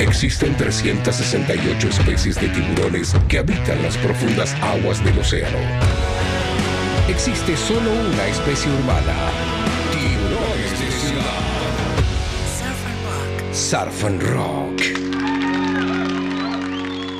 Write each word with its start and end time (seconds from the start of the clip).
Existen 0.00 0.56
368 0.56 1.88
especies 1.88 2.40
de 2.40 2.48
tiburones 2.48 3.14
que 3.28 3.38
habitan 3.38 3.80
las 3.80 3.96
profundas 3.98 4.52
aguas 4.60 5.02
del 5.04 5.16
océano. 5.20 5.56
Existe 7.08 7.56
solo 7.56 7.92
una 7.92 8.26
especie 8.26 8.72
humana. 8.72 9.14
Tiburones 9.92 10.80
de 10.80 10.90
ciudad. 10.90 11.22
Surf 13.52 14.04
and 14.04 14.22
Rock. 14.22 14.82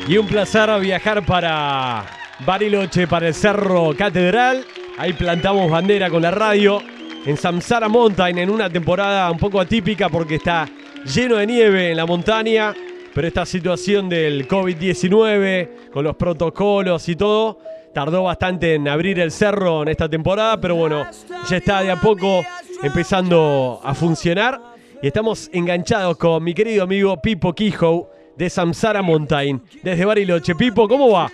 Y 0.09 0.16
un 0.16 0.27
placer 0.27 0.80
viajar 0.80 1.25
para 1.25 2.04
Bariloche, 2.45 3.06
para 3.06 3.29
el 3.29 3.34
Cerro 3.34 3.95
Catedral. 3.96 4.64
Ahí 4.98 5.12
plantamos 5.12 5.70
bandera 5.70 6.11
con 6.11 6.22
la 6.22 6.32
radio. 6.32 6.82
En 7.25 7.36
Samsara 7.36 7.88
Mountain, 7.88 8.36
en 8.36 8.50
una 8.50 8.68
temporada 8.68 9.30
un 9.30 9.38
poco 9.38 9.61
atípica 9.61 10.09
porque 10.09 10.34
está 10.34 10.68
lleno 11.05 11.36
de 11.36 11.46
nieve 11.46 11.91
en 11.91 11.96
la 11.96 12.07
montaña. 12.07 12.74
Pero 13.15 13.28
esta 13.28 13.47
situación 13.47 14.09
del 14.09 14.48
COVID-19, 14.48 15.91
con 15.92 16.02
los 16.02 16.16
protocolos 16.16 17.09
y 17.09 17.15
todo, 17.15 17.61
tardó 17.92 18.24
bastante 18.24 18.74
en 18.74 18.88
abrir 18.88 19.20
el 19.20 19.30
cerro 19.30 19.83
en 19.83 19.88
esta 19.88 20.09
temporada. 20.09 20.61
Pero 20.61 20.75
bueno, 20.75 21.06
ya 21.48 21.56
está 21.56 21.83
de 21.83 21.92
a 21.92 21.97
poco 22.01 22.42
empezando 22.83 23.80
a 23.84 23.95
funcionar. 23.95 24.61
Y 25.01 25.06
estamos 25.06 25.48
enganchados 25.52 26.16
con 26.16 26.42
mi 26.42 26.55
querido 26.55 26.83
amigo 26.83 27.20
Pipo 27.20 27.52
Quijo 27.55 28.11
de 28.36 28.50
Samsara 28.50 29.00
Mountain, 29.00 29.62
desde 29.83 30.05
Bariloche. 30.05 30.55
Pipo, 30.56 30.89
¿cómo 30.89 31.11
va? 31.11 31.30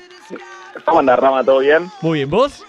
¿Cómo 0.84 0.98
anda, 0.98 1.16
Rama? 1.16 1.42
¿Todo 1.42 1.60
bien? 1.60 1.86
Muy 2.02 2.18
bien, 2.18 2.30
¿vos? 2.30 2.64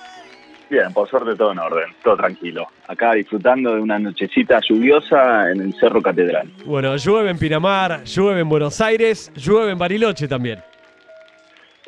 Bien, 0.71 0.93
por 0.93 1.09
suerte 1.09 1.35
todo 1.35 1.51
en 1.51 1.59
orden, 1.59 1.89
todo 2.01 2.15
tranquilo. 2.15 2.65
Acá 2.87 3.11
disfrutando 3.11 3.75
de 3.75 3.81
una 3.81 3.99
nochecita 3.99 4.61
lluviosa 4.69 5.51
en 5.51 5.59
el 5.59 5.73
Cerro 5.73 6.01
Catedral. 6.01 6.49
Bueno, 6.63 6.95
llueve 6.95 7.29
en 7.29 7.37
Pinamar, 7.37 8.05
llueve 8.05 8.39
en 8.39 8.47
Buenos 8.47 8.79
Aires, 8.79 9.33
llueve 9.35 9.73
en 9.73 9.77
Bariloche 9.77 10.29
también. 10.29 10.59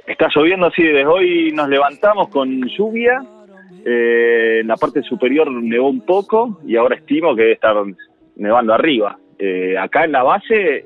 Está 0.05 0.27
lloviendo, 0.35 0.69
sí, 0.71 0.83
desde 0.83 1.05
hoy 1.05 1.53
nos 1.53 1.69
levantamos 1.69 2.27
con 2.27 2.61
lluvia. 2.77 3.23
Eh, 3.85 4.59
en 4.59 4.67
la 4.67 4.75
parte 4.75 5.01
superior 5.01 5.49
nevó 5.49 5.87
un 5.87 6.01
poco 6.01 6.59
y 6.67 6.75
ahora 6.75 6.97
estimo 6.97 7.33
que 7.37 7.41
debe 7.43 7.53
estar 7.53 7.77
nevando 8.35 8.73
arriba. 8.73 9.17
Eh, 9.39 9.77
acá 9.77 10.03
en 10.03 10.11
la 10.11 10.23
base 10.23 10.85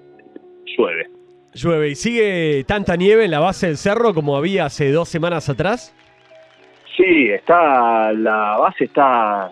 llueve. 0.78 1.10
Llueve 1.56 1.90
y 1.90 1.96
sigue 1.96 2.64
tanta 2.68 2.96
nieve 2.96 3.26
en 3.26 3.32
la 3.32 3.40
base 3.40 3.66
del 3.66 3.78
cerro 3.78 4.14
como 4.14 4.38
había 4.38 4.66
hace 4.66 4.92
dos 4.92 5.10
semanas 5.10 5.50
atrás. 5.50 5.96
Sí, 6.98 7.30
está 7.30 8.12
la 8.12 8.58
base 8.58 8.86
está 8.86 9.52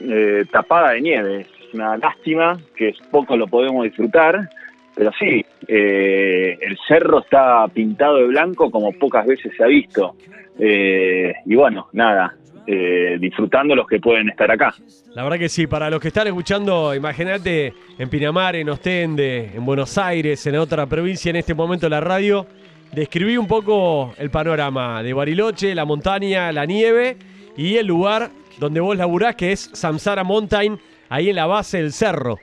eh, 0.00 0.44
tapada 0.52 0.90
de 0.92 1.00
nieve. 1.00 1.40
Es 1.40 1.74
una 1.74 1.96
lástima 1.96 2.60
que 2.76 2.94
poco 3.10 3.36
lo 3.36 3.46
podemos 3.46 3.84
disfrutar, 3.84 4.48
pero 4.94 5.10
sí, 5.18 5.44
eh, 5.66 6.58
el 6.60 6.78
cerro 6.86 7.20
está 7.20 7.66
pintado 7.68 8.18
de 8.18 8.26
blanco 8.26 8.70
como 8.70 8.92
pocas 8.92 9.26
veces 9.26 9.52
se 9.56 9.64
ha 9.64 9.66
visto. 9.66 10.14
Eh, 10.58 11.32
y 11.46 11.54
bueno, 11.54 11.88
nada, 11.92 12.36
eh, 12.66 13.16
disfrutando 13.18 13.74
los 13.74 13.86
que 13.86 13.98
pueden 13.98 14.28
estar 14.28 14.50
acá. 14.50 14.74
La 15.14 15.22
verdad 15.22 15.38
que 15.38 15.48
sí, 15.48 15.66
para 15.66 15.88
los 15.88 16.00
que 16.00 16.08
están 16.08 16.26
escuchando, 16.26 16.94
imagínate 16.94 17.72
en 17.98 18.10
Pinamar, 18.10 18.56
en 18.56 18.68
Ostende, 18.68 19.52
en 19.54 19.64
Buenos 19.64 19.96
Aires, 19.96 20.46
en 20.46 20.56
otra 20.56 20.84
provincia 20.86 21.30
en 21.30 21.36
este 21.36 21.54
momento 21.54 21.88
la 21.88 22.00
radio, 22.00 22.46
describí 22.92 23.36
un 23.36 23.46
poco 23.46 24.12
el 24.18 24.30
panorama 24.30 25.02
de 25.02 25.12
Bariloche, 25.12 25.74
la 25.74 25.84
montaña, 25.84 26.52
la 26.52 26.64
nieve 26.64 27.16
y 27.56 27.76
el 27.76 27.86
lugar 27.86 28.30
donde 28.58 28.80
vos 28.80 28.96
laburás, 28.96 29.36
que 29.36 29.52
es 29.52 29.70
Samsara 29.72 30.24
Mountain, 30.24 30.78
ahí 31.08 31.30
en 31.30 31.36
la 31.36 31.46
base 31.46 31.78
del 31.78 31.92
cerro. 31.92 32.38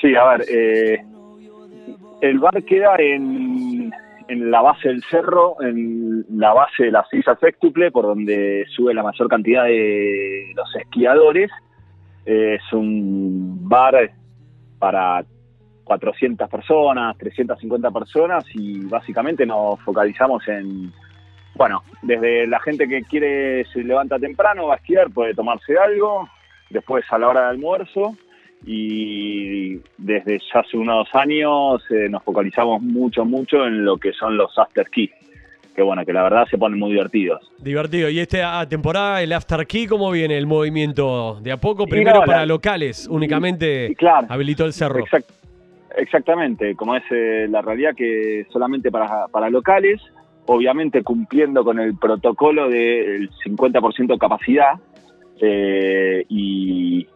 Sí, 0.00 0.14
a 0.14 0.24
ver, 0.36 0.44
eh, 0.48 1.02
el 2.20 2.38
bar 2.38 2.62
queda 2.64 2.96
en, 2.98 3.92
en 4.28 4.50
la 4.50 4.62
base 4.62 4.88
del 4.88 5.02
cerro, 5.04 5.56
en 5.62 6.24
la 6.30 6.52
base 6.52 6.84
de 6.84 6.90
la 6.90 7.04
silla 7.10 7.36
sextuple, 7.40 7.90
por 7.90 8.04
donde 8.06 8.64
sube 8.74 8.94
la 8.94 9.02
mayor 9.02 9.28
cantidad 9.28 9.64
de 9.64 10.52
los 10.54 10.76
esquiadores. 10.76 11.50
Eh, 12.26 12.56
es 12.56 12.72
un 12.72 13.68
bar 13.68 14.10
para 14.78 15.24
400 15.84 16.48
personas, 16.48 17.16
350 17.18 17.90
personas 17.90 18.44
y 18.54 18.84
básicamente 18.86 19.46
nos 19.46 19.80
focalizamos 19.80 20.46
en, 20.48 20.92
bueno, 21.54 21.82
desde 22.02 22.46
la 22.46 22.58
gente 22.60 22.88
que 22.88 23.02
quiere, 23.02 23.64
se 23.66 23.84
levanta 23.84 24.18
temprano, 24.18 24.68
va 24.68 24.74
a 24.74 24.76
esquiar, 24.78 25.10
puede 25.10 25.34
tomarse 25.34 25.76
algo, 25.78 26.28
después 26.70 27.04
a 27.10 27.18
la 27.18 27.28
hora 27.28 27.42
de 27.42 27.48
almuerzo 27.50 28.16
y 28.66 29.74
desde 29.98 30.38
ya 30.52 30.60
hace 30.60 30.76
unos 30.76 31.08
años 31.14 31.84
eh, 31.90 32.08
nos 32.08 32.22
focalizamos 32.22 32.80
mucho, 32.82 33.24
mucho 33.24 33.66
en 33.66 33.84
lo 33.84 33.98
que 33.98 34.12
son 34.12 34.36
los 34.36 34.58
after 34.58 34.86
ski, 34.86 35.10
que 35.76 35.82
bueno, 35.82 36.04
que 36.04 36.12
la 36.12 36.22
verdad 36.22 36.46
se 36.50 36.56
ponen 36.56 36.78
muy 36.78 36.92
divertidos. 36.92 37.52
Divertido. 37.58 38.08
¿Y 38.08 38.20
esta 38.20 38.66
temporada, 38.68 39.22
el 39.22 39.32
After 39.32 39.66
Key, 39.66 39.86
cómo 39.86 40.10
viene 40.10 40.38
el 40.38 40.46
movimiento? 40.46 41.38
¿De 41.42 41.52
a 41.52 41.58
poco? 41.58 41.86
Primero 41.86 42.20
no, 42.20 42.26
para 42.26 42.46
locales, 42.46 43.06
únicamente 43.10 43.88
y 43.90 43.94
claro. 43.94 44.26
habilitó 44.30 44.64
el 44.64 44.72
cerro. 44.72 45.00
Exact- 45.04 45.43
exactamente, 45.96 46.74
como 46.74 46.96
es 46.96 47.04
eh, 47.10 47.46
la 47.48 47.62
realidad 47.62 47.94
que 47.94 48.46
solamente 48.50 48.90
para, 48.90 49.28
para 49.28 49.50
locales, 49.50 50.00
obviamente 50.46 51.02
cumpliendo 51.02 51.64
con 51.64 51.78
el 51.80 51.96
protocolo 51.96 52.68
del 52.68 53.30
50% 53.30 54.18
capacidad. 54.18 54.74
eh, 55.40 56.24
y, 56.28 57.06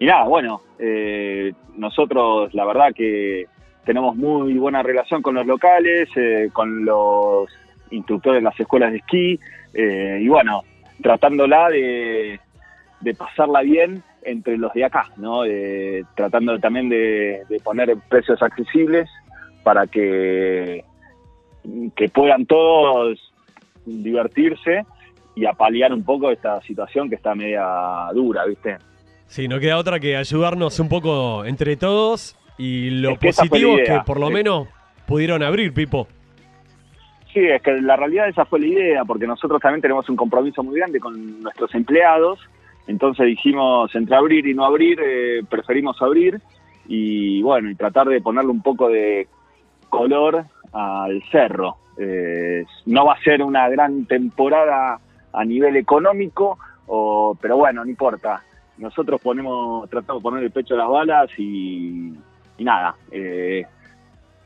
y 0.00 0.06
nada, 0.06 0.24
bueno, 0.24 0.62
eh, 0.78 1.52
nosotros 1.76 2.52
la 2.54 2.64
verdad 2.64 2.92
que 2.94 3.46
tenemos 3.84 4.16
muy 4.16 4.54
buena 4.54 4.82
relación 4.82 5.22
con 5.22 5.34
los 5.34 5.46
locales, 5.46 6.08
eh, 6.16 6.50
con 6.52 6.84
los 6.84 7.48
instructores 7.90 8.40
de 8.40 8.44
las 8.44 8.60
escuelas 8.60 8.92
de 8.92 8.98
esquí, 8.98 9.40
eh, 9.74 10.18
y 10.20 10.28
bueno, 10.28 10.62
tratándola 11.02 11.68
de, 11.70 12.38
de 13.00 13.14
pasarla 13.14 13.62
bien 13.62 14.02
entre 14.22 14.56
los 14.58 14.72
de 14.72 14.84
acá, 14.84 15.06
¿no? 15.16 15.44
Eh, 15.44 16.02
tratando 16.14 16.58
también 16.58 16.88
de, 16.88 17.42
de 17.48 17.60
poner 17.60 17.96
precios 18.08 18.42
accesibles 18.42 19.08
para 19.62 19.86
que, 19.86 20.84
que 21.96 22.08
puedan 22.08 22.46
todos 22.46 23.18
divertirse 23.84 24.84
y 25.34 25.46
apalear 25.46 25.92
un 25.92 26.04
poco 26.04 26.30
esta 26.30 26.60
situación 26.62 27.08
que 27.08 27.14
está 27.14 27.34
media 27.34 27.64
dura, 28.12 28.44
¿viste? 28.44 28.76
Sí, 29.26 29.46
no 29.48 29.60
queda 29.60 29.76
otra 29.78 30.00
que 30.00 30.16
ayudarnos 30.16 30.78
un 30.80 30.88
poco 30.88 31.44
entre 31.44 31.76
todos 31.76 32.36
y 32.56 32.90
lo 32.90 33.10
Es 33.12 33.18
que 33.18 33.26
positivo 33.28 33.78
es 33.78 33.88
que 33.88 34.00
por 34.04 34.18
lo 34.18 34.28
Sí. 34.28 34.32
menos 34.34 34.68
pudieron 35.06 35.42
abrir, 35.42 35.72
Pipo. 35.72 36.08
Sí, 37.32 37.40
es 37.40 37.60
que 37.62 37.72
la 37.82 37.94
realidad 37.96 38.28
esa 38.28 38.46
fue 38.46 38.58
la 38.58 38.66
idea, 38.66 39.04
porque 39.04 39.26
nosotros 39.26 39.60
también 39.60 39.82
tenemos 39.82 40.08
un 40.08 40.16
compromiso 40.16 40.62
muy 40.62 40.76
grande 40.80 40.98
con 40.98 41.40
nuestros 41.42 41.74
empleados, 41.74 42.40
entonces 42.88 43.26
dijimos 43.26 43.94
entre 43.94 44.16
abrir 44.16 44.46
y 44.46 44.54
no 44.54 44.64
abrir, 44.64 44.98
eh, 45.00 45.42
preferimos 45.48 46.00
abrir 46.02 46.40
y 46.88 47.40
bueno, 47.42 47.70
y 47.70 47.74
tratar 47.74 48.08
de 48.08 48.20
ponerle 48.20 48.50
un 48.50 48.62
poco 48.62 48.88
de 48.88 49.28
color 49.88 50.44
al 50.72 51.22
cerro. 51.30 51.76
Eh, 51.98 52.64
no 52.86 53.06
va 53.06 53.12
a 53.12 53.22
ser 53.22 53.42
una 53.42 53.68
gran 53.68 54.06
temporada 54.06 54.98
a 55.32 55.44
nivel 55.44 55.76
económico, 55.76 56.58
o, 56.86 57.36
pero 57.40 57.58
bueno, 57.58 57.84
no 57.84 57.90
importa. 57.90 58.42
Nosotros 58.78 59.20
ponemos, 59.20 59.88
tratamos 59.90 60.22
de 60.22 60.24
poner 60.24 60.44
el 60.44 60.50
pecho 60.50 60.74
a 60.74 60.78
las 60.78 60.88
balas 60.88 61.30
y, 61.38 62.14
y 62.56 62.64
nada. 62.64 62.94
eh, 63.12 63.66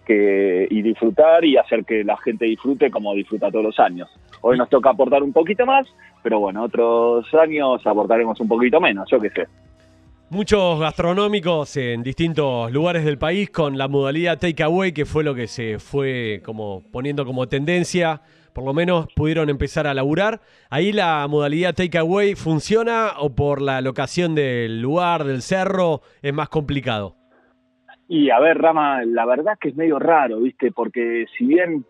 que, 0.05 0.67
y 0.69 0.83
disfrutar 0.83 1.45
y 1.45 1.57
hacer 1.57 1.85
que 1.85 2.05
la 2.05 2.17
gente 2.17 2.45
disfrute 2.45 2.91
como 2.91 3.15
disfruta 3.15 3.51
todos 3.51 3.65
los 3.65 3.79
años. 3.79 4.09
Hoy 4.43 4.59
nos 4.59 4.69
toca 4.69 4.91
aportar 4.91 5.23
un 5.23 5.33
poquito 5.33 5.65
más, 5.65 5.87
pero 6.23 6.41
bueno, 6.41 6.65
otros 6.65 7.27
años 7.35 7.85
aportaremos 7.87 8.39
un 8.41 8.49
poquito 8.49 8.81
menos, 8.81 9.09
yo 9.11 9.19
qué 9.19 9.31
sé. 9.31 9.47
Muchos 10.31 10.81
gastronómicos 10.81 11.77
en 11.77 12.03
distintos 12.03 12.73
lugares 12.73 13.05
del 13.05 13.19
país 13.19 13.51
con 13.51 13.77
la 13.77 13.87
modalidad 13.87 14.39
takeaway, 14.39 14.93
que 14.93 15.05
fue 15.05 15.25
lo 15.25 15.35
que 15.35 15.47
se 15.47 15.79
fue 15.79 16.41
como 16.45 16.83
poniendo 16.91 17.27
como 17.27 17.49
tendencia, 17.49 18.23
por 18.55 18.65
lo 18.65 18.73
menos 18.73 19.09
pudieron 19.15 19.51
empezar 19.51 19.87
a 19.87 19.95
laburar. 19.95 20.41
Ahí 20.71 20.91
la 20.93 21.27
modalidad 21.29 21.75
takeaway 21.75 22.35
funciona 22.35 23.13
o 23.19 23.35
por 23.35 23.61
la 23.61 23.81
locación 23.81 24.35
del 24.35 24.81
lugar, 24.81 25.25
del 25.25 25.43
cerro, 25.43 26.01
es 26.23 26.33
más 26.33 26.49
complicado. 26.49 27.15
Y 28.09 28.31
a 28.31 28.41
ver, 28.41 28.59
Rama, 28.59 29.05
la 29.05 29.27
verdad 29.27 29.59
que 29.61 29.69
es 29.69 29.77
medio 29.77 29.99
raro, 29.99 30.41
¿viste? 30.41 30.73
Porque 30.73 31.27
si 31.37 31.47
bien 31.47 31.85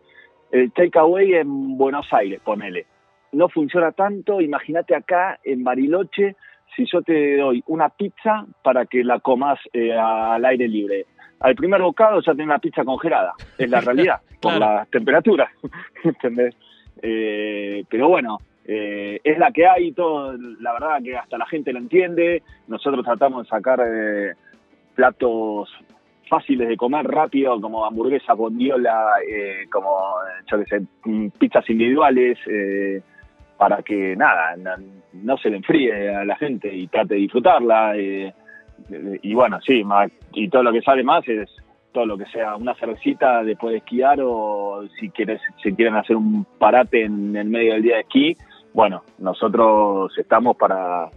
el 0.53 0.71
takeaway 0.73 1.35
en 1.35 1.77
Buenos 1.77 2.07
Aires, 2.13 2.41
ponele, 2.45 2.87
no 3.33 3.49
funciona 3.49 3.91
tanto, 3.93 4.41
imagínate 4.41 4.95
acá 4.95 5.41
en 5.43 5.65
Bariloche, 5.65 6.37
si 6.77 6.85
yo 6.91 7.03
te 7.03 7.37
doy 7.37 7.65
una 7.67 7.89
pizza 7.89 8.47
para 8.63 8.87
que 8.87 9.03
la 9.03 9.19
comas 9.21 9.59
eh, 9.73 9.93
al 9.93 10.45
aire 10.45 10.69
libre. 10.69 11.07
Al 11.41 11.55
primer 11.55 11.83
bocado 11.83 12.21
ya 12.21 12.33
tenés 12.33 12.49
la 12.49 12.59
pizza 12.59 12.85
congelada, 12.85 13.33
es 13.59 13.69
la 13.69 13.81
realidad, 13.81 14.21
por 14.41 14.59
las 14.59 14.89
temperaturas, 14.91 15.51
¿entendés? 16.05 16.55
Eh, 17.03 17.85
pero 17.89 18.09
bueno, 18.09 18.39
eh, 18.65 19.21
es 19.25 19.39
la 19.39 19.51
que 19.51 19.67
hay, 19.67 19.93
todo, 19.93 20.37
la 20.61 20.73
verdad 20.75 21.03
que 21.03 21.17
hasta 21.17 21.39
la 21.39 21.47
gente 21.47 21.73
lo 21.73 21.79
entiende, 21.79 22.43
nosotros 22.69 23.05
tratamos 23.05 23.45
de 23.45 23.49
sacar 23.49 23.81
eh, 23.85 24.35
platos 24.95 25.71
fáciles 26.33 26.67
de 26.67 26.79
comer 26.79 27.07
rápido, 27.07 27.61
como 27.61 27.85
hamburguesa, 27.85 28.33
bondiola, 28.33 29.17
eh, 29.29 29.67
como, 29.71 30.15
yo 30.51 30.59
qué 30.61 30.65
sé, 30.65 30.87
mm, 31.05 31.29
pizzas 31.39 31.69
individuales, 31.69 32.39
eh, 32.47 33.03
para 33.59 33.83
que 33.83 34.17
nada, 34.17 34.57
no, 35.13 35.37
se 35.37 35.51
le 35.51 35.59
enfríe 35.59 36.09
a 36.09 36.25
la 36.25 36.37
gente 36.37 36.75
y 36.75 36.87
trate 36.87 37.15
de 37.15 37.21
disfrutarla. 37.21 37.99
Eh, 37.99 38.33
y 39.23 39.35
bueno, 39.35 39.61
sí, 39.61 39.85
y 40.33 40.49
todo 40.49 40.63
lo 40.63 40.73
que 40.73 40.81
sale 40.81 41.05
más 41.05 41.29
es 41.29 41.51
todo 41.93 42.07
lo 42.07 42.17
que 42.17 42.25
sea 42.27 42.57
una 42.57 42.75
cervecita 42.77 43.45
después 43.45 43.73
de 43.73 43.79
esquiar 43.79 44.19
o 44.23 44.85
si 44.99 45.11
quieres 45.11 45.43
si 45.63 45.75
quieren 45.75 45.97
hacer 45.97 46.17
un 46.17 46.47
parate 46.59 47.05
en 47.05 47.37
el 47.37 47.51
medio 47.51 47.75
del 47.75 47.83
día 47.83 47.97
de 47.97 48.01
esquí, 48.01 48.37
bueno, 48.73 49.03
nosotros 49.19 50.11
estamos 50.17 50.57
para, 50.57 51.11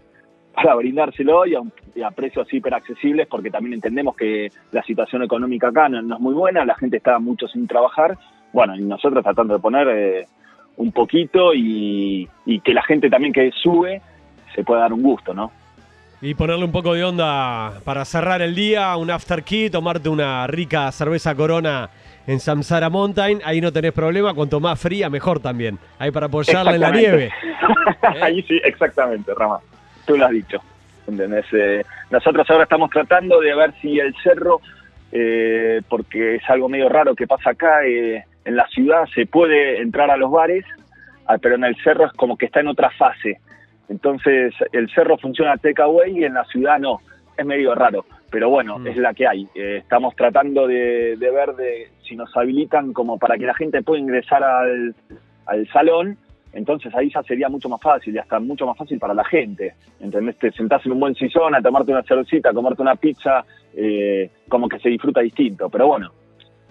para 0.56 0.76
brindárselo 0.76 1.46
y 1.46 1.56
a, 1.56 2.12
precios 2.12 2.52
hiper 2.52 2.74
accesibles 2.74 3.28
porque 3.28 3.52
también 3.52 3.74
entendemos 3.74 4.16
que 4.16 4.50
la 4.72 4.84
situación 4.84 5.24
económica 5.24 5.68
acá 5.68 5.90
no, 5.90 6.16
es 6.16 6.22
muy 6.22 6.34
buena, 6.34 6.66
la 6.66 6.76
gente 6.76 6.98
está 6.98 7.20
mucho 7.20 7.48
sin 7.48 7.68
trabajar, 7.68 8.18
bueno, 8.54 8.76
y 8.76 8.82
nosotros 8.82 9.24
tratando 9.24 9.56
de 9.56 9.60
poner 9.60 9.88
eh, 9.90 10.28
un 10.78 10.92
poquito 10.92 11.54
y, 11.54 12.28
y 12.46 12.60
que 12.62 12.74
la 12.74 12.84
gente 12.84 13.10
también 13.10 13.34
que 13.34 13.52
sube 13.52 14.02
se 14.54 14.64
pueda 14.64 14.82
dar 14.82 14.94
un 14.94 15.04
gusto, 15.04 15.34
¿no? 15.34 15.52
Y 16.22 16.34
ponerle 16.34 16.64
un 16.66 16.72
poco 16.72 16.94
de 16.94 17.04
onda 17.04 17.74
para 17.84 18.06
cerrar 18.06 18.42
el 18.42 18.56
día, 18.56 18.96
un 18.96 19.12
after 19.12 19.44
key, 19.44 19.70
tomarte 19.70 20.10
una 20.10 20.48
rica 20.48 20.92
cerveza 20.92 21.36
corona 21.36 21.90
en 22.26 22.40
Samsara 22.40 22.90
Mountain, 22.90 23.42
ahí 23.44 23.62
no 23.62 23.72
tenés 23.72 23.92
problema, 23.92 24.34
cuanto 24.34 24.60
más 24.60 24.80
fría 24.80 25.10
mejor 25.10 25.40
también, 25.40 25.78
ahí 26.00 26.12
para 26.12 26.28
apoyarla 26.28 26.74
en 26.74 26.82
la 26.82 26.92
nieve. 26.92 27.32
ahí 28.22 28.42
sí, 28.44 28.60
exactamente, 28.64 29.34
Rama, 29.38 29.60
tú 30.06 30.18
lo 30.18 30.26
has 30.26 30.32
dicho. 30.32 30.62
Eh, 31.08 31.84
nosotros 32.10 32.50
ahora 32.50 32.64
estamos 32.64 32.90
tratando 32.90 33.40
de 33.40 33.56
ver 33.56 33.74
si 33.82 34.00
el 34.00 34.16
cerro, 34.24 34.62
eh, 35.12 35.82
porque 35.88 36.36
es 36.36 36.50
algo 36.50 36.68
medio 36.68 36.90
raro 36.90 37.16
que 37.16 37.28
pasa 37.28 37.52
acá, 37.52 37.86
eh, 37.86 38.24
en 38.44 38.56
la 38.56 38.68
ciudad 38.68 39.06
se 39.14 39.26
puede 39.26 39.82
entrar 39.82 40.10
a 40.10 40.18
los 40.18 40.32
bares, 40.32 40.66
ah, 41.28 41.38
pero 41.40 41.56
en 41.56 41.64
el 41.64 41.76
cerro 41.84 42.06
es 42.06 42.14
como 42.14 42.38
que 42.38 42.46
está 42.46 42.60
en 42.60 42.68
otra 42.68 42.90
fase. 42.92 43.40
Entonces 43.90 44.54
el 44.72 44.90
cerro 44.90 45.18
funciona 45.18 45.58
takeaway 45.58 46.20
y 46.20 46.24
en 46.24 46.34
la 46.34 46.46
ciudad 46.46 46.80
no. 46.80 47.02
Es 47.38 47.46
medio 47.46 47.76
raro, 47.76 48.06
pero 48.32 48.50
bueno, 48.50 48.80
mm. 48.80 48.88
es 48.88 48.98
la 48.98 49.14
que 49.14 49.28
hay. 49.28 49.48
Eh, 49.56 49.78
estamos 49.82 50.16
tratando 50.16 50.68
de, 50.68 51.18
ver 51.20 51.56
de, 51.56 51.90
si 52.08 52.16
nos 52.16 52.36
habilitan 52.38 52.94
como 52.94 53.18
para 53.18 53.38
que 53.38 53.46
la 53.46 53.54
gente 53.54 53.82
pueda 53.84 54.00
ingresar 54.00 54.44
al, 54.44 54.96
salón. 55.74 56.18
Entonces 56.56 56.96
ahí 56.96 57.12
ya 57.14 57.22
sería 57.22 57.50
mucho 57.50 57.68
más 57.68 57.82
fácil 57.82 58.16
y 58.16 58.18
hasta 58.18 58.40
mucho 58.40 58.66
más 58.66 58.78
fácil 58.78 58.98
para 58.98 59.14
la 59.14 59.26
gente. 59.26 59.76
¿Entendés? 60.00 60.38
Te 60.38 60.52
sentás 60.52 60.84
en 60.86 60.94
un 60.94 61.02
buen 61.02 61.14
sillón 61.14 61.54
a 61.54 61.62
tomarte 61.62 61.92
una 61.92 62.02
cervecita, 62.02 62.50
a 62.50 62.54
comerte 62.54 62.82
una 62.82 62.96
pizza, 62.96 63.46
eh, 63.76 64.32
como 64.48 64.70
que 64.70 64.80
se 64.80 64.90
disfruta 64.90 65.20
distinto. 65.20 65.70
Pero 65.70 65.88
bueno, 65.88 66.12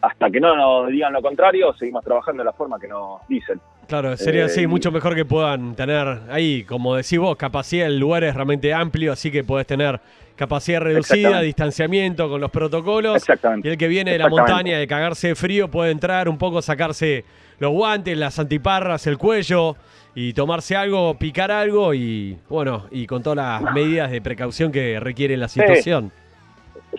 hasta 0.00 0.30
que 0.30 0.40
no 0.40 0.56
nos 0.56 0.88
digan 0.88 1.12
lo 1.12 1.20
contrario, 1.20 1.74
seguimos 1.74 2.02
trabajando 2.02 2.42
de 2.42 2.46
la 2.46 2.54
forma 2.54 2.80
que 2.80 2.88
nos 2.88 3.20
dicen. 3.28 3.60
Claro, 3.86 4.16
sería 4.16 4.46
así, 4.46 4.62
eh, 4.62 4.66
mucho 4.66 4.90
mejor 4.90 5.14
que 5.14 5.26
puedan 5.26 5.74
tener 5.74 6.20
ahí, 6.30 6.64
como 6.64 6.96
decís 6.96 7.18
vos, 7.18 7.36
capacidad, 7.36 7.86
el 7.86 7.98
lugar 7.98 8.24
es 8.24 8.34
realmente 8.34 8.72
amplio, 8.72 9.12
así 9.12 9.30
que 9.30 9.44
podés 9.44 9.66
tener 9.66 10.00
capacidad 10.34 10.80
reducida, 10.80 11.42
distanciamiento 11.42 12.30
con 12.30 12.40
los 12.40 12.50
protocolos. 12.50 13.16
Exactamente. 13.16 13.68
Y 13.68 13.72
el 13.72 13.78
que 13.78 13.88
viene 13.88 14.12
de 14.12 14.18
la 14.18 14.30
montaña 14.30 14.78
de 14.78 14.86
cagarse 14.86 15.28
de 15.28 15.34
frío 15.34 15.70
puede 15.70 15.90
entrar 15.90 16.28
un 16.28 16.38
poco, 16.38 16.62
sacarse 16.62 17.24
los 17.58 17.72
guantes, 17.72 18.16
las 18.16 18.38
antiparras, 18.38 19.06
el 19.06 19.18
cuello 19.18 19.76
y 20.14 20.32
tomarse 20.32 20.76
algo, 20.76 21.18
picar 21.18 21.50
algo 21.50 21.92
y 21.94 22.38
bueno, 22.48 22.86
y 22.90 23.06
con 23.06 23.22
todas 23.22 23.62
las 23.62 23.74
medidas 23.74 24.10
de 24.10 24.20
precaución 24.20 24.70
que 24.70 25.00
requiere 25.00 25.36
la 25.36 25.48
situación. 25.48 26.12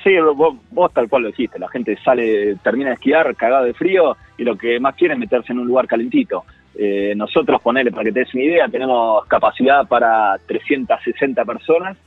Sí, 0.04 0.12
vos, 0.20 0.94
tal 0.94 1.08
cual 1.08 1.24
lo 1.24 1.28
dijiste, 1.30 1.58
la 1.58 1.70
gente 1.70 1.98
sale, 2.04 2.56
termina 2.58 2.90
de 2.90 2.96
esquiar 2.96 3.34
cagado 3.36 3.64
de 3.64 3.74
frío 3.74 4.18
y 4.38 4.44
lo 4.44 4.58
que 4.58 4.80
más 4.80 4.96
quiere 4.96 5.14
es 5.14 5.20
meterse 5.20 5.54
en 5.54 5.60
un 5.60 5.68
lugar 5.68 5.88
calentito. 5.88 6.44
Eh, 6.78 7.14
nosotros, 7.16 7.62
ponele, 7.62 7.92
para 7.92 8.04
que 8.04 8.12
te 8.12 8.20
des 8.20 8.34
una 8.34 8.44
idea, 8.44 8.68
tenemos 8.68 9.26
capacidad 9.28 9.88
para 9.88 10.38
360 10.46 11.46
personas. 11.46 11.98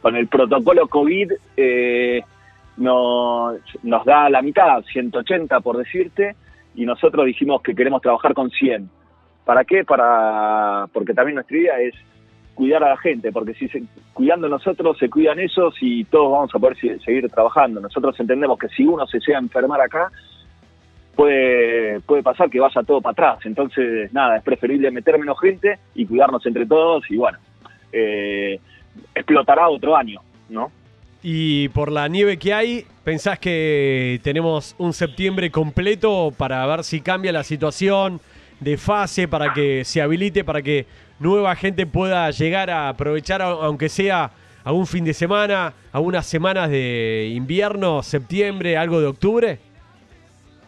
Con 0.00 0.16
el 0.16 0.26
protocolo 0.26 0.88
COVID 0.88 1.32
eh, 1.56 2.24
nos, 2.78 3.60
nos 3.84 4.04
da 4.04 4.28
la 4.28 4.42
mitad, 4.42 4.82
180 4.82 5.60
por 5.60 5.76
decirte, 5.76 6.34
y 6.74 6.84
nosotros 6.84 7.26
dijimos 7.26 7.62
que 7.62 7.74
queremos 7.74 8.02
trabajar 8.02 8.34
con 8.34 8.50
100. 8.50 8.88
¿Para 9.44 9.64
qué? 9.64 9.84
Para 9.84 10.86
porque 10.92 11.14
también 11.14 11.36
nuestra 11.36 11.56
idea 11.56 11.80
es 11.80 11.94
cuidar 12.54 12.84
a 12.84 12.90
la 12.90 12.96
gente, 12.96 13.32
porque 13.32 13.54
si 13.54 13.68
se, 13.68 13.82
cuidando 14.12 14.48
nosotros 14.48 14.96
se 14.98 15.08
cuidan 15.08 15.38
ellos 15.38 15.74
y 15.80 16.04
todos 16.04 16.30
vamos 16.30 16.54
a 16.54 16.58
poder 16.58 16.76
seguir 16.76 17.28
trabajando. 17.30 17.80
Nosotros 17.80 18.18
entendemos 18.20 18.58
que 18.58 18.68
si 18.68 18.84
uno 18.84 19.06
se 19.06 19.18
llega 19.20 19.38
a 19.38 19.42
enfermar 19.42 19.80
acá, 19.80 20.10
puede, 21.14 22.00
puede 22.00 22.22
pasar 22.22 22.50
que 22.50 22.60
vaya 22.60 22.82
todo 22.82 23.00
para 23.00 23.12
atrás. 23.12 23.46
Entonces, 23.46 24.12
nada, 24.12 24.36
es 24.36 24.42
preferible 24.42 24.90
meter 24.90 25.18
menos 25.18 25.40
gente 25.40 25.78
y 25.94 26.06
cuidarnos 26.06 26.44
entre 26.46 26.66
todos 26.66 27.10
y 27.10 27.16
bueno, 27.16 27.38
eh, 27.92 28.60
explotará 29.14 29.68
otro 29.68 29.96
año, 29.96 30.20
¿no? 30.48 30.70
Y 31.22 31.68
por 31.68 31.92
la 31.92 32.08
nieve 32.08 32.36
que 32.36 32.52
hay, 32.52 32.84
¿pensás 33.04 33.38
que 33.38 34.20
tenemos 34.24 34.74
un 34.78 34.92
septiembre 34.92 35.50
completo 35.50 36.32
para 36.36 36.66
ver 36.66 36.82
si 36.82 37.00
cambia 37.00 37.30
la 37.30 37.44
situación 37.44 38.20
de 38.58 38.76
fase, 38.76 39.28
para 39.28 39.52
que 39.52 39.84
se 39.84 40.02
habilite, 40.02 40.42
para 40.42 40.62
que 40.62 40.86
nueva 41.20 41.54
gente 41.54 41.86
pueda 41.86 42.28
llegar 42.32 42.70
a 42.70 42.88
aprovechar, 42.88 43.40
aunque 43.40 43.88
sea 43.88 44.32
a 44.64 44.72
un 44.72 44.86
fin 44.86 45.04
de 45.04 45.14
semana, 45.14 45.72
a 45.92 46.00
unas 46.00 46.26
semanas 46.26 46.70
de 46.70 47.32
invierno, 47.34 48.02
septiembre, 48.02 48.76
algo 48.76 49.00
de 49.00 49.06
octubre? 49.06 49.58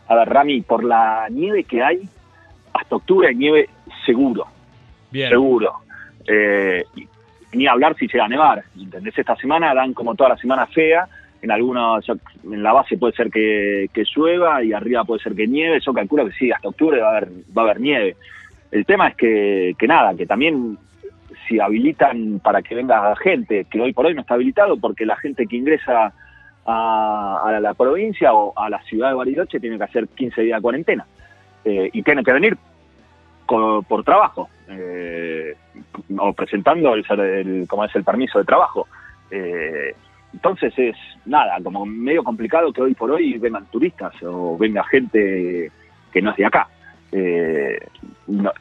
A 0.06 0.14
ver, 0.14 0.28
Rami, 0.28 0.60
por 0.60 0.84
la 0.84 1.28
nieve 1.30 1.64
que 1.64 1.82
hay, 1.82 2.08
hasta 2.72 2.96
octubre 2.96 3.28
hay 3.28 3.34
nieve 3.34 3.68
seguro. 4.06 4.46
Bien. 5.10 5.30
Seguro. 5.30 5.72
Eh, 6.26 6.84
ni 7.54 7.66
hablar 7.66 7.96
si 7.96 8.06
llega 8.06 8.24
a 8.24 8.28
nevar. 8.28 8.64
¿Entendés? 8.78 9.18
Esta 9.18 9.36
semana 9.36 9.74
dan 9.74 9.92
como 9.92 10.14
toda 10.14 10.30
la 10.30 10.36
semana 10.36 10.66
fea. 10.66 11.06
En 11.42 11.50
algunos, 11.50 12.04
en 12.08 12.62
la 12.62 12.72
base 12.72 12.96
puede 12.96 13.12
ser 13.12 13.30
que, 13.30 13.88
llueva 14.16 14.64
y 14.64 14.72
arriba 14.72 15.04
puede 15.04 15.22
ser 15.22 15.34
que 15.34 15.46
nieve. 15.46 15.80
Yo 15.84 15.92
calculo 15.92 16.26
que 16.26 16.32
sí, 16.32 16.50
hasta 16.50 16.68
octubre 16.68 17.00
va 17.00 17.08
a 17.08 17.16
haber, 17.16 17.28
va 17.56 17.62
a 17.62 17.64
haber 17.66 17.80
nieve. 17.80 18.16
El 18.70 18.86
tema 18.86 19.08
es 19.08 19.16
que, 19.16 19.74
que 19.78 19.86
nada, 19.86 20.14
que 20.14 20.26
también 20.26 20.78
si 21.46 21.60
habilitan 21.60 22.40
para 22.40 22.62
que 22.62 22.74
venga 22.74 23.14
gente, 23.16 23.66
que 23.66 23.80
hoy 23.80 23.92
por 23.92 24.06
hoy 24.06 24.14
no 24.14 24.22
está 24.22 24.34
habilitado 24.34 24.76
porque 24.78 25.06
la 25.06 25.16
gente 25.16 25.46
que 25.46 25.56
ingresa 25.56 26.12
a, 26.66 27.58
la 27.60 27.74
provincia 27.74 28.32
o 28.32 28.58
a 28.58 28.70
la 28.70 28.82
ciudad 28.82 29.10
de 29.10 29.14
Bariloche 29.14 29.60
tiene 29.60 29.78
que 29.78 29.84
hacer 29.84 30.08
15 30.08 30.42
días 30.42 30.58
de 30.58 30.62
cuarentena 30.62 31.06
eh, 31.64 31.90
y 31.92 32.02
tiene 32.02 32.25
que 32.25 32.32
venir 32.32 32.56
por 33.46 34.04
trabajo 34.04 34.48
eh, 34.68 35.54
o 36.18 36.32
presentando 36.32 36.94
el, 36.94 37.66
como 37.68 37.84
es 37.84 37.94
el 37.94 38.04
permiso 38.04 38.38
de 38.38 38.44
trabajo. 38.44 38.86
Eh, 39.30 39.94
entonces 40.32 40.72
es 40.76 40.96
nada, 41.26 41.58
como 41.62 41.86
medio 41.86 42.24
complicado 42.24 42.72
que 42.72 42.82
hoy 42.82 42.94
por 42.94 43.10
hoy 43.10 43.38
vengan 43.38 43.66
turistas 43.66 44.12
o 44.22 44.58
venga 44.58 44.82
gente 44.84 45.70
que 46.12 46.22
no 46.22 46.30
es 46.30 46.36
de 46.36 46.46
acá. 46.46 46.68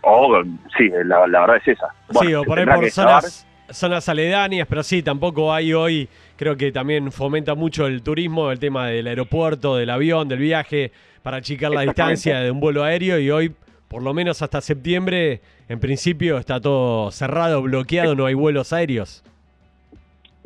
o 0.02 0.44
sí, 0.78 0.92
la, 1.06 1.20
verdad 1.20 1.58
es 1.58 1.68
esa. 1.70 1.88
sí, 2.20 2.34
o 2.34 2.44
por 2.44 2.60
ahí 2.60 2.66
por 2.66 2.90
zonas, 2.92 3.48
zonas 3.70 4.08
aledañas, 4.08 4.68
pero 4.68 4.84
sí, 4.84 5.02
tampoco 5.02 5.52
hay 5.52 5.74
hoy 5.74 6.10
Creo 6.36 6.58
que 6.58 6.72
también 6.72 7.12
fomenta 7.12 7.56
mucho 7.56 7.86
el 7.86 8.02
turismo, 8.02 8.52
el 8.52 8.60
tema 8.60 8.88
del 8.88 9.08
aeropuerto, 9.08 9.76
del 9.76 9.90
avión, 9.90 10.28
del 10.28 10.40
viaje, 10.40 10.92
para 11.22 11.38
achicar 11.38 11.72
la 11.72 11.82
distancia 11.82 12.40
de 12.40 12.52
un 12.52 12.60
vuelo 12.60 12.84
aéreo 12.84 13.20
y 13.20 13.30
hoy, 13.30 13.54
por 13.94 14.02
lo 14.02 14.12
menos 14.12 14.42
hasta 14.42 14.60
septiembre, 14.60 15.42
en 15.70 15.80
principio 15.80 16.40
está 16.40 16.60
todo 16.60 17.12
cerrado, 17.12 17.62
bloqueado, 17.62 18.16
no 18.16 18.26
hay 18.26 18.34
vuelos 18.34 18.74
aéreos. 18.74 19.24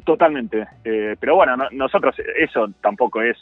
Totalmente. 0.04 0.68
Eh, 0.84 1.16
pero 1.18 1.36
bueno, 1.36 1.56
nosotros 1.72 2.14
eso 2.38 2.68
tampoco 2.82 3.22
es, 3.22 3.38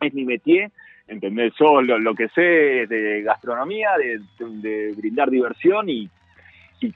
es 0.00 0.12
mi 0.12 0.24
métier. 0.24 0.72
¿entendés? 1.06 1.52
Yo 1.56 1.80
lo, 1.82 2.14
que 2.16 2.30
sé 2.30 2.82
es 2.82 2.88
de 2.88 3.22
gastronomía, 3.22 3.90
de 3.96 4.92
brindar 4.96 5.30
diversión 5.30 5.88
y 5.88 6.10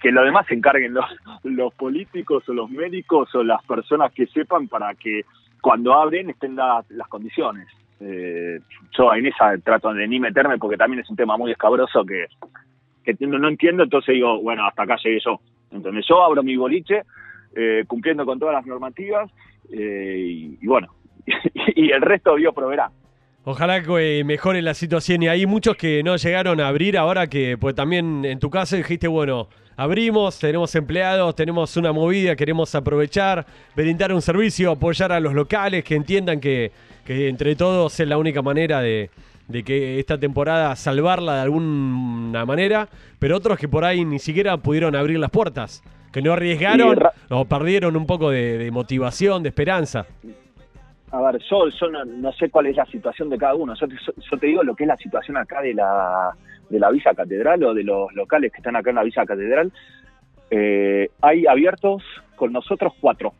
que 0.00 0.10
lo 0.10 0.24
demás 0.24 0.46
se 0.48 0.54
encarguen 0.54 0.94
los, 0.94 1.04
los 1.44 1.72
políticos 1.74 2.42
o 2.48 2.52
los 2.52 2.68
médicos 2.68 3.32
o 3.36 3.44
las 3.44 3.64
personas 3.66 4.12
que 4.12 4.26
sepan 4.26 4.66
para 4.66 4.96
que 4.96 5.20
cuando 5.60 5.94
abren 5.94 6.30
estén 6.30 6.56
las 6.56 7.08
condiciones. 7.08 7.68
Eh, 8.00 8.60
yo 8.96 9.14
en 9.14 9.26
esa 9.26 9.56
trato 9.58 9.92
de 9.94 10.06
ni 10.06 10.20
meterme 10.20 10.58
porque 10.58 10.76
también 10.76 11.00
es 11.00 11.10
un 11.10 11.16
tema 11.16 11.36
muy 11.36 11.50
escabroso 11.50 12.04
que, 12.04 12.26
que 13.04 13.16
no, 13.26 13.48
entiendo, 13.48 13.84
entonces 13.84 14.14
digo, 14.14 14.40
bueno, 14.42 14.66
hasta 14.66 14.82
acá 14.82 14.96
llegué 15.02 15.20
yo. 15.24 15.40
Entonces 15.70 16.04
yo 16.08 16.22
abro 16.22 16.42
mi 16.42 16.56
boliche 16.56 17.02
eh, 17.54 17.84
cumpliendo 17.86 18.26
con 18.26 18.38
todas 18.38 18.54
las 18.54 18.66
normativas 18.66 19.30
eh, 19.72 20.56
y, 20.60 20.66
bueno, 20.66 20.88
y, 21.74 21.90
el 21.90 22.02
resto 22.02 22.36
Dios 22.36 22.54
proveerá. 22.54 22.90
Ojalá 23.44 23.80
que 23.82 24.24
mejore 24.24 24.60
la 24.60 24.74
situación 24.74 25.22
y 25.22 25.28
hay 25.28 25.46
muchos 25.46 25.76
que 25.76 26.02
no 26.02 26.16
llegaron 26.16 26.60
a 26.60 26.68
abrir 26.68 26.98
ahora 26.98 27.28
que 27.28 27.56
pues 27.56 27.74
también 27.74 28.24
en 28.24 28.40
tu 28.40 28.50
caso 28.50 28.76
dijiste, 28.76 29.06
bueno, 29.06 29.48
abrimos, 29.76 30.38
tenemos 30.38 30.74
empleados, 30.74 31.34
tenemos 31.34 31.76
una 31.76 31.92
movida, 31.92 32.34
queremos 32.36 32.74
aprovechar, 32.74 33.44
brindar 33.74 34.12
un 34.12 34.22
servicio, 34.22 34.72
apoyar 34.72 35.12
a 35.12 35.20
los 35.20 35.34
locales, 35.34 35.84
que 35.84 35.94
entiendan 35.94 36.40
que, 36.40 36.72
que 37.04 37.28
entre 37.28 37.56
todos 37.56 37.98
es 38.00 38.08
la 38.08 38.18
única 38.18 38.42
manera 38.42 38.80
de, 38.80 39.10
de 39.48 39.62
que 39.62 39.98
esta 39.98 40.18
temporada 40.18 40.74
salvarla 40.76 41.36
de 41.36 41.40
alguna 41.42 42.44
manera, 42.44 42.88
pero 43.18 43.36
otros 43.36 43.58
que 43.58 43.68
por 43.68 43.84
ahí 43.84 44.04
ni 44.04 44.18
siquiera 44.18 44.56
pudieron 44.56 44.96
abrir 44.96 45.18
las 45.18 45.30
puertas, 45.30 45.82
que 46.12 46.22
no 46.22 46.32
arriesgaron 46.32 46.98
o 47.30 47.44
perdieron 47.44 47.96
un 47.96 48.06
poco 48.06 48.30
de 48.30 48.70
motivación, 48.72 49.42
de 49.42 49.50
esperanza 49.50 50.06
a 51.12 51.20
ver, 51.20 51.40
yo, 51.48 51.68
yo 51.68 52.04
no, 52.04 52.32
sé 52.32 52.50
cuál 52.50 52.66
es 52.66 52.76
la 52.76 52.84
situación 52.86 53.30
de 53.30 53.38
cada 53.38 53.54
uno. 53.54 53.74
Yo 53.74 53.86
te, 54.38 54.46
digo 54.46 54.62
lo 54.62 54.74
que 54.74 54.84
es 54.84 54.88
la 54.88 54.96
situación 54.96 55.36
acá 55.36 55.62
de 55.62 55.74
la, 55.74 56.34
de 56.68 56.80
la 56.80 56.90
Villa 56.90 57.14
Catedral 57.14 57.62
o 57.64 57.74
de 57.74 57.84
los 57.84 58.12
locales 58.14 58.52
que 58.52 58.58
están 58.58 58.76
acá 58.76 58.90
en 58.90 58.96
la 58.96 59.04
Villa 59.04 59.26
Catedral. 59.26 59.72
Eh, 60.50 61.10
hay 61.20 61.46
abiertos 61.46 62.02
con 62.36 62.52
nosotros 62.52 62.92
cuatro. 63.00 63.32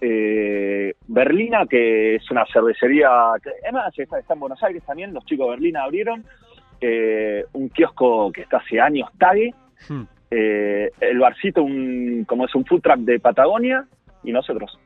Eh, 0.00 0.94
Berlina, 1.06 1.66
que 1.66 2.16
es 2.16 2.30
una 2.30 2.44
cervecería, 2.52 3.08
que, 3.42 3.50
además 3.62 3.96
está, 3.96 4.18
está, 4.18 4.34
en 4.34 4.40
Buenos 4.40 4.62
Aires 4.62 4.82
también, 4.84 5.14
los 5.14 5.24
chicos 5.24 5.46
de 5.46 5.50
Berlina 5.52 5.84
abrieron. 5.84 6.24
Eh, 6.80 7.44
un 7.52 7.68
kiosco 7.68 8.32
que 8.32 8.42
está 8.42 8.58
hace 8.58 8.80
años, 8.80 9.08
Tague. 9.18 9.54
Hmm. 9.88 10.02
el 10.30 11.18
barcito, 11.18 11.62
un, 11.62 12.24
como 12.24 12.46
es 12.46 12.54
un 12.54 12.64
food 12.64 12.80
truck 12.80 12.98
de 12.98 13.18
Patagonia, 13.18 13.84
y 14.22 14.32
nosotros 14.32 14.78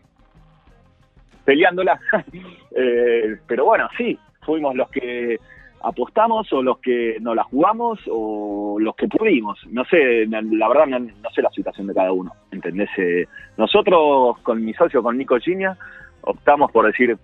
peleándola. 1.44 2.00
Pero 3.46 3.64
bueno, 3.66 3.88
sí, 3.96 4.18
fuimos 4.40 4.74
los 4.74 4.90
que 4.90 5.38
apostamos 5.86 6.52
o 6.52 6.62
los 6.62 6.78
que 6.78 7.16
no 7.20 7.34
la 7.34 7.44
jugamos 7.44 8.00
o 8.10 8.76
los 8.80 8.96
que 8.96 9.06
pudimos. 9.06 9.58
No 9.70 9.84
sé, 9.84 10.26
la 10.26 10.68
verdad 10.68 10.86
no, 10.86 11.30
sé 11.32 11.42
la 11.42 11.50
situación 11.50 11.86
de 11.86 11.94
cada 11.94 12.12
uno, 12.12 12.32
¿entendés? 12.50 12.90
Eh, 12.98 13.26
nosotros 13.56 14.38
con 14.42 14.64
mi 14.64 14.74
socio, 14.74 15.02
con 15.02 15.16
Nico 15.16 15.38
Chiña, 15.38 15.76
optamos 16.22 16.72
por 16.72 16.86
decir, 16.86 17.16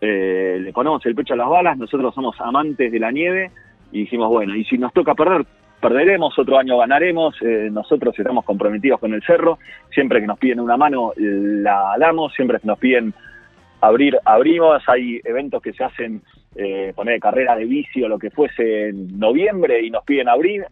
eh, 0.00 0.58
le 0.60 0.72
ponemos 0.72 1.04
el 1.06 1.14
pecho 1.14 1.32
a 1.32 1.38
las 1.38 1.48
balas, 1.48 1.78
nosotros 1.78 2.14
somos 2.14 2.38
amantes 2.40 2.92
de 2.92 2.98
la 2.98 3.10
nieve 3.10 3.50
y 3.92 4.00
dijimos, 4.00 4.28
bueno, 4.28 4.54
y 4.54 4.64
si 4.64 4.76
nos 4.76 4.92
toca 4.92 5.14
perder, 5.14 5.46
perderemos, 5.80 6.38
otro 6.38 6.58
año 6.58 6.76
ganaremos, 6.78 7.34
nosotros 7.70 8.14
estamos 8.18 8.44
comprometidos 8.44 9.00
con 9.00 9.14
el 9.14 9.22
cerro, 9.22 9.58
siempre 9.90 10.20
que 10.20 10.26
nos 10.26 10.38
piden 10.38 10.60
una 10.60 10.76
mano 10.76 11.12
la 11.16 11.94
damos, 11.98 12.32
siempre 12.34 12.60
que 12.60 12.66
nos 12.66 12.78
piden 12.78 13.14
abrir, 13.80 14.16
abrimos, 14.24 14.82
hay 14.86 15.20
eventos 15.24 15.60
que 15.60 15.72
se 15.72 15.82
hacen, 15.82 16.22
eh, 16.54 16.92
poner 16.94 17.18
carrera 17.18 17.56
de 17.56 17.64
bici 17.64 18.02
o 18.02 18.08
lo 18.08 18.18
que 18.18 18.30
fuese 18.30 18.88
en 18.88 19.18
noviembre 19.18 19.80
y 19.84 19.90
nos 19.90 20.04
piden 20.04 20.28
abrir, 20.28 20.66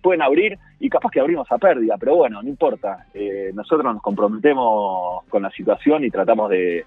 pueden 0.00 0.22
abrir 0.22 0.58
y 0.78 0.88
capaz 0.90 1.10
que 1.10 1.20
abrimos 1.20 1.50
a 1.50 1.58
pérdida, 1.58 1.96
pero 1.98 2.16
bueno, 2.16 2.42
no 2.42 2.48
importa, 2.48 3.06
eh, 3.14 3.50
nosotros 3.54 3.84
nos 3.84 4.02
comprometemos 4.02 5.24
con 5.28 5.42
la 5.42 5.50
situación 5.50 6.04
y 6.04 6.10
tratamos 6.10 6.50
de, 6.50 6.84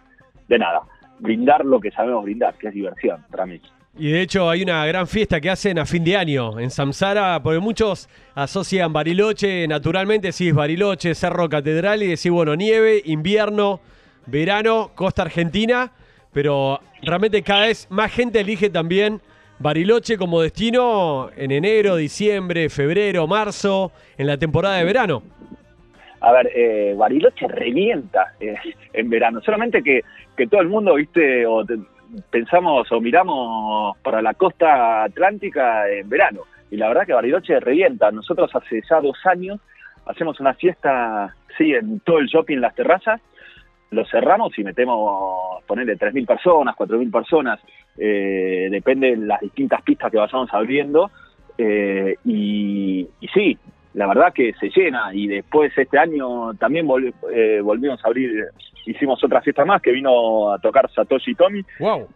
de 0.48 0.60
nada, 0.60 0.82
brindar 1.20 1.66
lo 1.66 1.80
que 1.80 1.92
sabemos 1.92 2.24
brindar, 2.24 2.56
que 2.56 2.68
es 2.68 2.74
diversión 2.74 3.24
para 3.32 3.46
mí. 3.46 3.60
Y 3.98 4.12
de 4.12 4.22
hecho 4.22 4.50
hay 4.50 4.62
una 4.62 4.86
gran 4.86 5.08
fiesta 5.08 5.40
que 5.40 5.50
hacen 5.50 5.80
a 5.80 5.86
fin 5.86 6.04
de 6.04 6.18
año 6.18 6.60
en 6.60 6.70
Samsara, 6.70 7.42
porque 7.42 7.60
muchos 7.60 8.10
asocian 8.34 8.92
Bariloche, 8.92 9.66
naturalmente 9.70 10.34
sí 10.34 10.52
Bariloche, 10.52 11.16
Cerro 11.16 11.48
Catedral 11.48 12.04
y 12.04 12.08
decís, 12.08 12.30
bueno, 12.30 12.58
nieve, 12.58 13.02
invierno, 13.06 13.80
verano, 14.26 14.92
costa 14.96 15.22
argentina, 15.22 15.94
pero 16.36 16.82
realmente 17.02 17.42
cada 17.42 17.68
vez 17.68 17.90
más 17.90 18.12
gente 18.12 18.42
elige 18.42 18.70
también 18.70 19.22
Bariloche 19.58 20.18
como 20.18 20.42
destino 20.42 21.30
en 21.38 21.50
enero, 21.50 21.96
diciembre, 21.96 22.68
febrero, 22.68 23.26
marzo, 23.26 23.94
en 24.18 24.28
la 24.28 24.38
temporada 24.38 24.76
de 24.76 24.84
verano. 24.84 25.24
A 26.20 26.34
ver, 26.34 26.52
eh, 26.54 26.94
Bariloche 26.98 27.48
revienta 27.48 28.34
eh, 28.42 28.54
en 28.92 29.10
verano, 29.10 29.40
solamente 29.46 29.82
que, 29.82 30.02
que 30.36 30.48
todo 30.48 30.60
el 30.60 30.68
mundo, 30.68 30.96
viste, 30.96 31.46
o 31.46 31.64
pensamos 32.30 32.92
o 32.92 33.00
miramos 33.00 33.98
para 34.00 34.22
la 34.22 34.34
costa 34.34 35.04
atlántica 35.04 35.90
en 35.90 36.10
verano. 36.10 36.42
Y 36.70 36.76
la 36.76 36.90
verdad 36.90 37.06
que 37.06 37.14
Bariloche 37.14 37.62
revienta. 37.62 38.12
Nosotros 38.12 38.54
hace 38.54 38.82
ya 38.90 39.00
dos 39.00 39.18
años 39.26 39.62
hacemos 40.06 40.38
una 40.42 40.54
fiesta, 40.54 41.34
sí, 41.58 41.72
en 41.72 42.02
todo 42.02 42.20
el 42.20 42.28
shopping, 42.28 42.58
las 42.58 42.76
terrazas, 42.76 43.22
lo 43.92 44.06
cerramos 44.06 44.58
y 44.58 44.64
metemos, 44.64 45.64
ponerle 45.66 45.98
3.000 45.98 46.26
personas, 46.26 46.76
4.000 46.76 47.12
personas, 47.12 47.60
eh, 47.98 48.68
depende 48.70 49.16
de 49.16 49.18
las 49.26 49.40
distintas 49.42 49.82
pistas 49.82 50.12
que 50.12 50.18
vayamos 50.18 50.54
abriendo. 50.54 51.12
Eh, 51.58 52.16
y, 52.26 53.08
sí, 53.34 53.58
la 53.94 54.08
verdad 54.08 54.34
que 54.34 54.54
se 54.54 54.70
llena. 54.70 55.14
Y 55.14 55.28
después 55.28 55.72
este 55.78 55.98
año 55.98 56.54
también 56.56 56.88
eh, 57.32 57.62
volvimos 57.62 58.04
a 58.04 58.08
abrir, 58.08 58.46
hicimos 58.86 59.24
otra 59.24 59.42
fiesta 59.42 59.66
más 59.66 59.82
que 59.82 59.92
vino 59.92 60.52
a 60.52 60.60
tocar 60.60 60.90
Satoshi 60.92 61.36
Tomi. 61.36 61.62
¡Wow! 61.80 62.08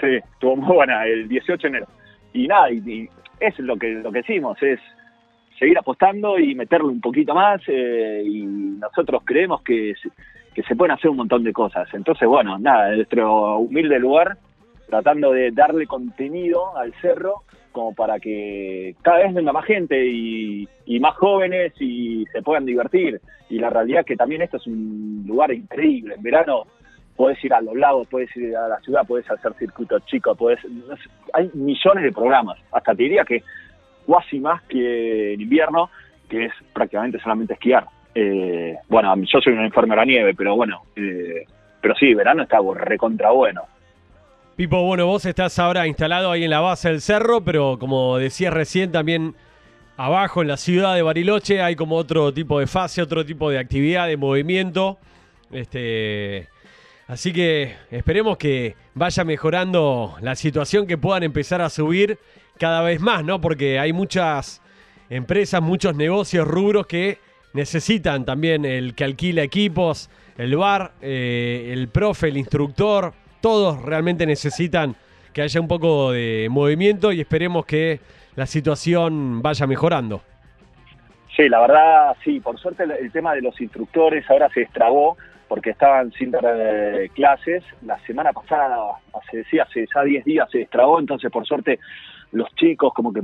Sí, 0.00 0.16
estuvo 0.16 0.56
muy 0.56 0.76
buena, 0.76 1.06
el 1.06 1.28
18 1.28 1.62
de 1.62 1.68
enero. 1.68 1.86
Y 2.32 2.48
nada, 2.48 2.70
y, 2.70 3.08
es 3.38 3.58
lo 3.60 3.76
que, 3.76 3.92
lo 3.92 4.10
que 4.10 4.20
hicimos, 4.20 4.60
es 4.62 4.80
seguir 5.56 5.78
apostando 5.78 6.36
y 6.36 6.54
meterle 6.56 6.88
un 6.88 7.00
poquito 7.00 7.32
más. 7.34 7.60
y 7.68 8.42
nosotros 8.42 9.22
creemos 9.24 9.62
que 9.62 9.94
que 10.54 10.62
se 10.62 10.76
pueden 10.76 10.92
hacer 10.92 11.10
un 11.10 11.18
montón 11.18 11.44
de 11.44 11.52
cosas. 11.52 11.88
Entonces, 11.92 12.28
bueno, 12.28 12.58
nada, 12.58 12.90
en 12.90 12.96
nuestro 12.96 13.58
humilde 13.58 13.98
lugar, 13.98 14.38
tratando 14.88 15.32
de 15.32 15.50
darle 15.50 15.86
contenido 15.86 16.76
al 16.76 16.92
cerro 17.00 17.42
como 17.72 17.92
para 17.92 18.20
que 18.20 18.94
cada 19.02 19.18
vez 19.18 19.34
venga 19.34 19.52
más 19.52 19.64
gente 19.64 20.06
y, 20.06 20.68
más 21.00 21.16
jóvenes 21.16 21.72
y 21.80 22.24
se 22.32 22.40
puedan 22.40 22.64
divertir. 22.64 23.20
Y 23.50 23.58
la 23.58 23.68
realidad 23.68 24.00
es 24.00 24.06
que 24.06 24.16
también 24.16 24.42
esto 24.42 24.58
es 24.58 24.66
un 24.66 25.24
lugar 25.26 25.52
increíble. 25.52 26.14
En 26.14 26.22
verano 26.22 26.62
puedes 27.16 27.42
ir 27.44 27.52
a 27.52 27.60
los 27.60 27.74
lagos, 27.74 28.06
puedes 28.08 28.34
ir 28.36 28.56
a 28.56 28.68
la 28.68 28.78
ciudad, 28.80 29.04
puedes 29.06 29.28
hacer 29.28 29.52
circuitos 29.54 30.06
chicos, 30.06 30.38
puedes, 30.38 30.60
hay 31.32 31.50
millones 31.52 32.04
de 32.04 32.12
programas. 32.12 32.58
Hasta 32.70 32.94
te 32.94 33.02
diría 33.02 33.24
que 33.24 33.42
casi 34.06 34.38
más 34.38 34.62
que 34.64 35.34
en 35.34 35.40
invierno, 35.40 35.90
que 36.28 36.46
es 36.46 36.52
prácticamente 36.72 37.18
solamente 37.18 37.54
esquiar. 37.54 37.86
Eh, 38.14 38.76
bueno, 38.88 39.14
yo 39.16 39.40
soy 39.40 39.52
un 39.52 39.64
enfermero 39.64 40.00
a 40.00 40.04
nieve, 40.04 40.34
pero 40.34 40.54
bueno, 40.54 40.82
eh, 40.94 41.44
pero 41.80 41.94
sí, 41.96 42.14
verano 42.14 42.44
está 42.44 42.58
recontra 42.74 43.30
bueno. 43.30 43.62
Pipo, 44.56 44.82
bueno, 44.84 45.06
vos 45.06 45.24
estás 45.24 45.58
ahora 45.58 45.86
instalado 45.86 46.30
ahí 46.30 46.44
en 46.44 46.50
la 46.50 46.60
base 46.60 46.88
del 46.88 47.00
cerro, 47.00 47.40
pero 47.40 47.76
como 47.78 48.18
decías 48.18 48.54
recién, 48.54 48.92
también 48.92 49.34
abajo 49.96 50.42
en 50.42 50.48
la 50.48 50.56
ciudad 50.56 50.94
de 50.94 51.02
Bariloche 51.02 51.60
hay 51.60 51.74
como 51.74 51.96
otro 51.96 52.32
tipo 52.32 52.60
de 52.60 52.68
fase, 52.68 53.02
otro 53.02 53.26
tipo 53.26 53.50
de 53.50 53.58
actividad, 53.58 54.06
de 54.06 54.16
movimiento. 54.16 54.98
Este, 55.50 56.48
así 57.08 57.32
que 57.32 57.74
esperemos 57.90 58.36
que 58.38 58.76
vaya 58.94 59.24
mejorando 59.24 60.14
la 60.20 60.36
situación, 60.36 60.86
que 60.86 60.98
puedan 60.98 61.24
empezar 61.24 61.60
a 61.60 61.68
subir 61.68 62.18
cada 62.56 62.82
vez 62.82 63.00
más, 63.00 63.24
¿no? 63.24 63.40
Porque 63.40 63.80
hay 63.80 63.92
muchas 63.92 64.62
empresas, 65.10 65.60
muchos 65.60 65.96
negocios, 65.96 66.46
rubros 66.46 66.86
que 66.86 67.18
necesitan 67.54 68.24
también 68.24 68.66
el 68.66 68.94
que 68.94 69.04
alquila 69.04 69.42
equipos, 69.42 70.10
el 70.36 70.56
bar, 70.56 70.92
eh, 71.00 71.70
el 71.72 71.88
profe, 71.88 72.28
el 72.28 72.36
instructor, 72.36 73.14
todos 73.40 73.80
realmente 73.82 74.26
necesitan 74.26 74.96
que 75.32 75.42
haya 75.42 75.60
un 75.60 75.68
poco 75.68 76.12
de 76.12 76.48
movimiento 76.50 77.12
y 77.12 77.20
esperemos 77.20 77.64
que 77.64 78.00
la 78.36 78.46
situación 78.46 79.40
vaya 79.40 79.66
mejorando. 79.66 80.20
Sí, 81.36 81.48
la 81.48 81.60
verdad, 81.60 82.16
sí, 82.22 82.40
por 82.40 82.58
suerte 82.58 82.84
el, 82.84 83.10
tema 83.10 83.34
de 83.34 83.42
los 83.42 83.60
instructores 83.60 84.28
ahora 84.30 84.48
se 84.50 84.62
estragó 84.62 85.16
porque 85.48 85.70
estaban 85.70 86.12
sin 86.12 86.32
eh, 86.34 87.08
clases. 87.14 87.62
La 87.82 87.98
semana 88.00 88.32
pasada, 88.32 88.76
se 89.30 89.38
decía, 89.38 89.64
hace 89.64 89.86
ya 89.92 90.02
10 90.02 90.24
días 90.24 90.48
se 90.50 90.62
estragó, 90.62 90.98
entonces 90.98 91.30
por 91.30 91.46
suerte 91.46 91.78
los 92.32 92.52
chicos 92.56 92.92
como 92.94 93.12
que 93.12 93.22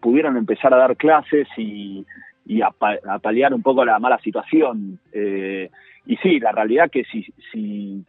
pudieron 0.00 0.36
empezar 0.36 0.74
a 0.74 0.78
dar 0.78 0.96
clases 0.96 1.46
y, 1.56 2.04
y 2.46 2.62
a, 2.62 2.70
paliar 2.70 3.54
un 3.54 3.62
poco 3.62 3.84
la 3.84 3.98
mala 3.98 4.18
situación. 4.18 4.98
Eh, 5.12 5.70
y 6.06 6.16
sí, 6.16 6.38
la 6.40 6.52
realidad 6.52 6.90
que 6.90 7.04
si, 7.04 7.26
si 7.50 8.04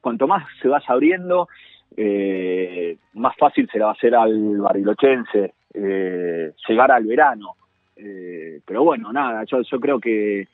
cuanto 0.00 0.26
más 0.26 0.46
se 0.60 0.68
vas 0.68 0.88
abriendo, 0.88 1.48
eh, 1.96 2.96
más 3.14 3.36
fácil 3.36 3.68
se 3.70 3.78
le 3.78 3.84
va 3.84 3.90
a 3.90 3.94
hacer 3.94 4.14
al 4.14 4.58
barilochense 4.58 5.54
eh, 5.74 6.52
llegar 6.68 6.92
al 6.92 7.04
verano. 7.04 7.56
pero 8.64 8.84
bueno, 8.84 9.12
nada, 9.12 9.44
yo, 9.44 9.62
yo 9.62 9.80
creo 9.80 9.98
que, 10.00 10.48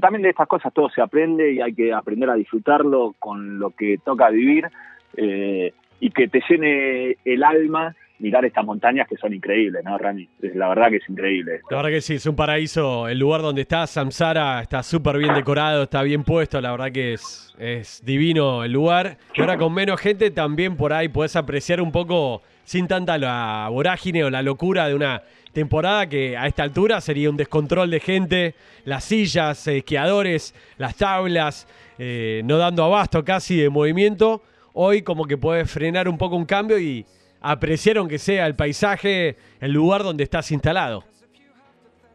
también 0.00 0.22
de 0.22 0.30
estas 0.30 0.48
cosas 0.48 0.72
todo 0.72 0.88
se 0.90 1.02
aprende 1.02 1.52
y 1.52 1.60
hay 1.60 1.74
que 1.74 1.92
aprender 1.92 2.30
a 2.30 2.34
disfrutarlo 2.34 3.14
con 3.18 3.58
lo 3.58 3.70
que 3.70 3.98
toca 4.04 4.30
vivir 4.30 4.68
y 5.16 6.10
que 6.10 6.28
te 6.28 6.40
llene 6.48 7.16
el 7.24 7.42
alma 7.42 7.96
mirar 8.18 8.44
estas 8.44 8.64
montañas 8.64 9.06
que 9.08 9.16
son 9.16 9.32
increíbles, 9.32 9.82
¿no, 9.84 9.96
Rami? 9.96 10.28
La 10.54 10.68
verdad 10.68 10.90
que 10.90 10.96
es 10.96 11.08
increíble. 11.08 11.60
La 11.70 11.76
verdad 11.76 11.90
que 11.90 12.00
sí, 12.00 12.14
es 12.14 12.26
un 12.26 12.36
paraíso. 12.36 13.08
El 13.08 13.18
lugar 13.18 13.42
donde 13.42 13.62
está 13.62 13.86
Samsara 13.86 14.60
está 14.60 14.82
súper 14.82 15.18
bien 15.18 15.34
decorado, 15.34 15.84
está 15.84 16.02
bien 16.02 16.24
puesto. 16.24 16.60
La 16.60 16.72
verdad 16.72 16.90
que 16.92 17.14
es, 17.14 17.54
es 17.58 18.04
divino 18.04 18.64
el 18.64 18.72
lugar. 18.72 19.18
Y 19.34 19.40
ahora 19.40 19.56
con 19.56 19.72
menos 19.72 20.00
gente 20.00 20.30
también 20.30 20.76
por 20.76 20.92
ahí 20.92 21.08
podés 21.08 21.36
apreciar 21.36 21.80
un 21.80 21.92
poco, 21.92 22.42
sin 22.64 22.88
tanta 22.88 23.18
la 23.18 23.68
vorágine 23.70 24.24
o 24.24 24.30
la 24.30 24.42
locura 24.42 24.88
de 24.88 24.94
una 24.94 25.22
temporada 25.52 26.08
que 26.08 26.36
a 26.36 26.46
esta 26.46 26.62
altura 26.62 27.00
sería 27.00 27.30
un 27.30 27.36
descontrol 27.36 27.90
de 27.90 28.00
gente, 28.00 28.54
las 28.84 29.04
sillas, 29.04 29.66
esquiadores, 29.66 30.54
las 30.76 30.96
tablas, 30.96 31.66
eh, 31.98 32.42
no 32.44 32.58
dando 32.58 32.84
abasto 32.84 33.24
casi 33.24 33.56
de 33.56 33.68
movimiento. 33.68 34.42
Hoy 34.72 35.02
como 35.02 35.24
que 35.24 35.36
puedes 35.36 35.70
frenar 35.70 36.08
un 36.08 36.18
poco 36.18 36.36
un 36.36 36.44
cambio 36.44 36.78
y 36.78 37.04
apreciaron 37.40 38.08
que 38.08 38.18
sea 38.18 38.46
el 38.46 38.54
paisaje, 38.54 39.36
el 39.60 39.72
lugar 39.72 40.02
donde 40.02 40.24
estás 40.24 40.50
instalado. 40.50 41.04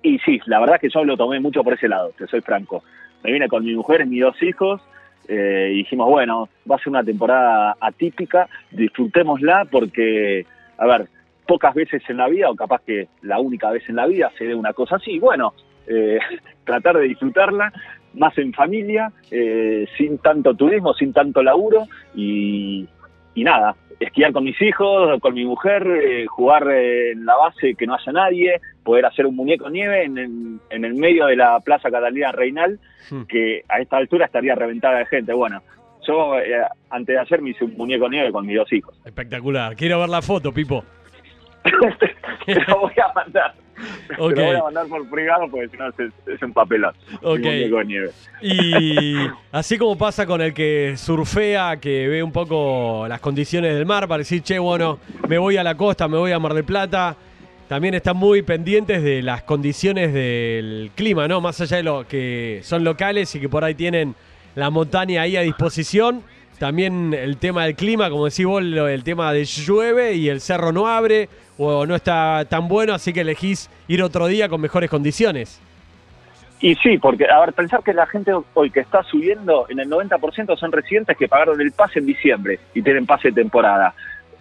Y 0.02 0.20
sí, 0.20 0.40
la 0.46 0.60
verdad 0.60 0.76
es 0.76 0.82
que 0.82 0.90
yo 0.90 1.04
lo 1.06 1.16
tomé 1.16 1.40
mucho 1.40 1.64
por 1.64 1.74
ese 1.74 1.88
lado, 1.88 2.12
te 2.18 2.28
soy 2.28 2.42
franco. 2.42 2.84
Me 3.24 3.32
vine 3.32 3.48
con 3.48 3.64
mi 3.64 3.74
mujer 3.74 4.06
mis 4.06 4.22
dos 4.22 4.42
hijos 4.44 4.82
eh, 5.30 5.70
y 5.72 5.78
dijimos, 5.78 6.10
bueno, 6.10 6.50
va 6.70 6.76
a 6.76 6.80
ser 6.80 6.90
una 6.90 7.04
temporada 7.04 7.78
atípica, 7.80 8.50
disfrutémosla 8.72 9.66
porque, 9.72 10.46
a 10.78 10.86
ver, 10.86 11.08
pocas 11.48 11.74
veces 11.74 12.04
en 12.10 12.18
la 12.18 12.28
vida, 12.28 12.50
o 12.50 12.56
capaz 12.56 12.82
que 12.86 13.08
la 13.22 13.40
única 13.40 13.72
vez 13.72 13.88
en 13.88 13.96
la 13.96 14.06
vida, 14.06 14.30
se 14.38 14.46
dé 14.46 14.56
una 14.56 14.74
cosa 14.74 14.98
así. 14.98 15.20
Bueno, 15.20 15.54
eh, 15.88 16.20
tratar 16.66 16.98
de 16.98 17.08
disfrutarla 17.08 17.72
más 18.14 18.38
en 18.38 18.54
familia, 18.54 19.12
eh, 19.32 19.88
sin 19.98 20.18
tanto 20.18 20.54
turismo, 20.54 20.94
sin 20.94 21.14
tanto 21.14 21.42
laburo 21.42 21.88
y, 22.14 22.88
y 23.36 23.44
nada, 23.44 23.76
esquiar 24.00 24.32
con 24.32 24.44
mis 24.44 24.62
hijos, 24.62 25.20
con 25.20 25.34
mi 25.34 25.46
mujer, 25.46 25.86
eh, 25.88 26.26
jugar 26.28 26.68
en 26.70 27.26
la 27.26 27.36
base 27.36 27.76
que 27.76 27.88
no 27.88 27.96
haya 27.96 28.12
nadie, 28.12 28.62
poder 28.84 29.06
hacer 29.06 29.26
un 29.26 29.36
muñeco 29.36 29.70
nieve 29.70 30.04
en, 30.04 30.18
en, 30.70 30.86
el 30.86 30.94
medio 30.94 31.28
de 31.28 31.36
la 31.36 31.60
Plaza 31.60 31.90
Catalina 31.90 32.32
Reinal, 32.32 32.80
hmm. 33.10 33.24
que 33.24 33.64
a 33.70 33.80
esta 33.80 33.98
altura 33.98 34.26
estaría 34.26 34.56
reventada 34.56 35.00
de 35.00 35.06
gente. 35.06 35.34
Bueno, 35.34 35.62
yo 36.08 36.38
eh, 36.38 36.64
antes 36.90 37.16
de 37.16 37.22
hacer 37.22 37.42
me 37.42 37.52
hice 37.52 37.66
un 37.66 37.76
muñeco 37.76 38.10
nieve 38.10 38.32
con 38.32 38.46
mis 38.46 38.58
dos 38.58 38.72
hijos. 38.74 39.00
Espectacular. 39.06 39.76
Quiero 39.76 40.00
ver 40.00 40.10
la 40.10 40.22
foto, 40.22 40.52
Pipo. 40.52 40.84
Te 42.46 42.56
lo 42.68 42.82
voy 42.82 42.94
a 43.04 43.14
mandar. 43.14 43.54
Te 44.08 44.16
lo 44.16 44.30
voy 44.30 44.56
a 44.56 44.64
mandar 44.64 44.88
por 44.88 45.10
privado 45.10 45.48
porque 45.50 45.70
si 45.70 45.78
no 45.78 45.88
es, 45.90 46.42
un 46.42 46.54
papelazo. 46.54 46.98
Y 48.42 49.16
así 49.52 49.78
como 49.78 49.98
pasa 49.98 50.26
con 50.26 50.42
el 50.42 50.54
que 50.54 50.96
surfea, 50.98 51.78
que 51.78 52.08
ve 52.08 52.24
un 52.24 52.32
poco 52.32 53.06
las 53.08 53.20
condiciones 53.20 53.74
del 53.76 53.86
mar 53.86 54.08
para 54.08 54.20
decir, 54.20 54.42
che, 54.42 54.60
bueno, 54.60 55.00
me 55.28 55.38
voy 55.38 55.58
a 55.58 55.64
la 55.64 55.76
costa, 55.76 56.08
me 56.08 56.18
voy 56.18 56.32
a 56.32 56.40
Mar 56.40 56.54
del 56.54 56.64
Plata. 56.64 57.16
También 57.68 57.94
están 57.94 58.18
muy 58.18 58.42
pendientes 58.42 59.02
de 59.02 59.22
las 59.22 59.44
condiciones 59.44 60.14
del 60.14 60.92
clima, 60.96 61.28
¿no? 61.28 61.42
Más 61.42 61.60
allá 61.62 61.78
de 61.78 61.84
lo 61.84 62.08
que 62.08 62.60
son 62.64 62.84
locales 62.84 63.34
y 63.36 63.40
que 63.40 63.50
por 63.50 63.64
ahí 63.64 63.74
tienen 63.74 64.16
la 64.56 64.70
montaña 64.70 65.22
ahí 65.22 65.38
a 65.38 65.42
disposición. 65.42 66.24
También 66.60 67.14
el 67.14 67.38
tema 67.38 67.66
del 67.66 67.76
clima, 67.76 68.10
como 68.10 68.26
decís 68.26 68.46
vos, 68.46 68.62
el 68.62 69.04
tema 69.04 69.34
de 69.34 69.44
llueve 69.46 70.14
y 70.14 70.30
el 70.30 70.40
cerro 70.40 70.72
no 70.72 70.88
abre 70.88 71.28
o 71.58 71.86
no 71.86 71.96
está 71.96 72.46
tan 72.46 72.68
bueno, 72.68 72.94
así 72.94 73.14
que 73.14 73.22
elegís 73.22 73.70
ir 73.88 74.02
otro 74.02 74.28
día 74.28 74.50
con 74.50 74.62
mejores 74.62 74.90
condiciones. 74.90 75.62
Y 76.62 76.76
sí, 76.76 76.98
porque, 76.98 77.26
a 77.30 77.42
ver, 77.42 77.52
pensar 77.52 77.84
que 77.84 77.94
la 77.94 78.08
gente 78.08 78.32
hoy 78.54 78.72
que 78.72 78.80
está 78.80 79.04
subiendo, 79.04 79.66
en 79.68 79.80
el 79.80 79.90
90% 79.90 80.58
son 80.58 80.72
residentes 80.72 81.18
que 81.18 81.28
pagaron 81.28 81.60
el 81.60 81.74
pase 81.74 82.00
en 82.00 82.06
diciembre 82.06 82.60
y 82.74 82.82
tienen 82.82 83.06
pase 83.06 83.30
de 83.30 83.42
temporada. 83.42 83.94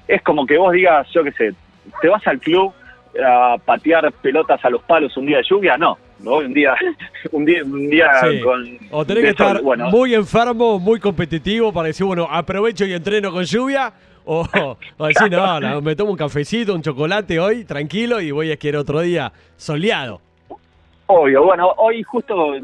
Es 0.06 0.22
como 0.22 0.46
que 0.46 0.56
vos 0.56 0.72
digas, 0.72 1.08
yo 1.12 1.24
qué 1.24 1.32
sé, 1.32 1.52
te 2.00 2.08
vas 2.08 2.24
al 2.28 2.38
club 2.38 2.72
a 3.20 3.56
patear 3.64 4.12
pelotas 4.12 4.64
a 4.64 4.70
los 4.70 4.82
palos 4.82 5.16
un 5.16 5.26
día 5.26 5.38
de 5.38 5.42
lluvia, 5.42 5.76
no. 5.76 5.98
¿No? 6.22 6.36
Un 6.38 6.54
día, 6.54 6.74
un 7.30 7.44
día, 7.44 7.62
un 7.64 7.90
día 7.90 8.10
con. 8.42 8.78
O 8.90 9.04
tenés 9.04 9.24
que 9.24 9.30
estar 9.30 9.62
muy 9.62 10.14
enfermo, 10.14 10.78
muy 10.78 10.98
competitivo 11.00 11.72
para 11.72 11.88
decir, 11.88 12.06
bueno, 12.06 12.26
aprovecho 12.30 12.84
y 12.84 12.92
entreno 12.92 13.30
con 13.30 13.44
lluvia, 13.44 13.92
o, 14.24 14.46
decir, 14.98 15.30
no, 15.30 15.80
me 15.80 15.96
tomo 15.96 16.12
un 16.12 16.16
cafecito, 16.16 16.74
un 16.74 16.82
chocolate 16.82 17.38
hoy, 17.38 17.64
tranquilo, 17.64 18.20
y 18.20 18.30
voy 18.30 18.50
a 18.50 18.54
esquiar 18.54 18.76
otro 18.76 19.00
día 19.00 19.32
soleado. 19.56 20.20
Obvio, 21.06 21.44
bueno, 21.44 21.72
hoy 21.76 22.02
justo 22.02 22.54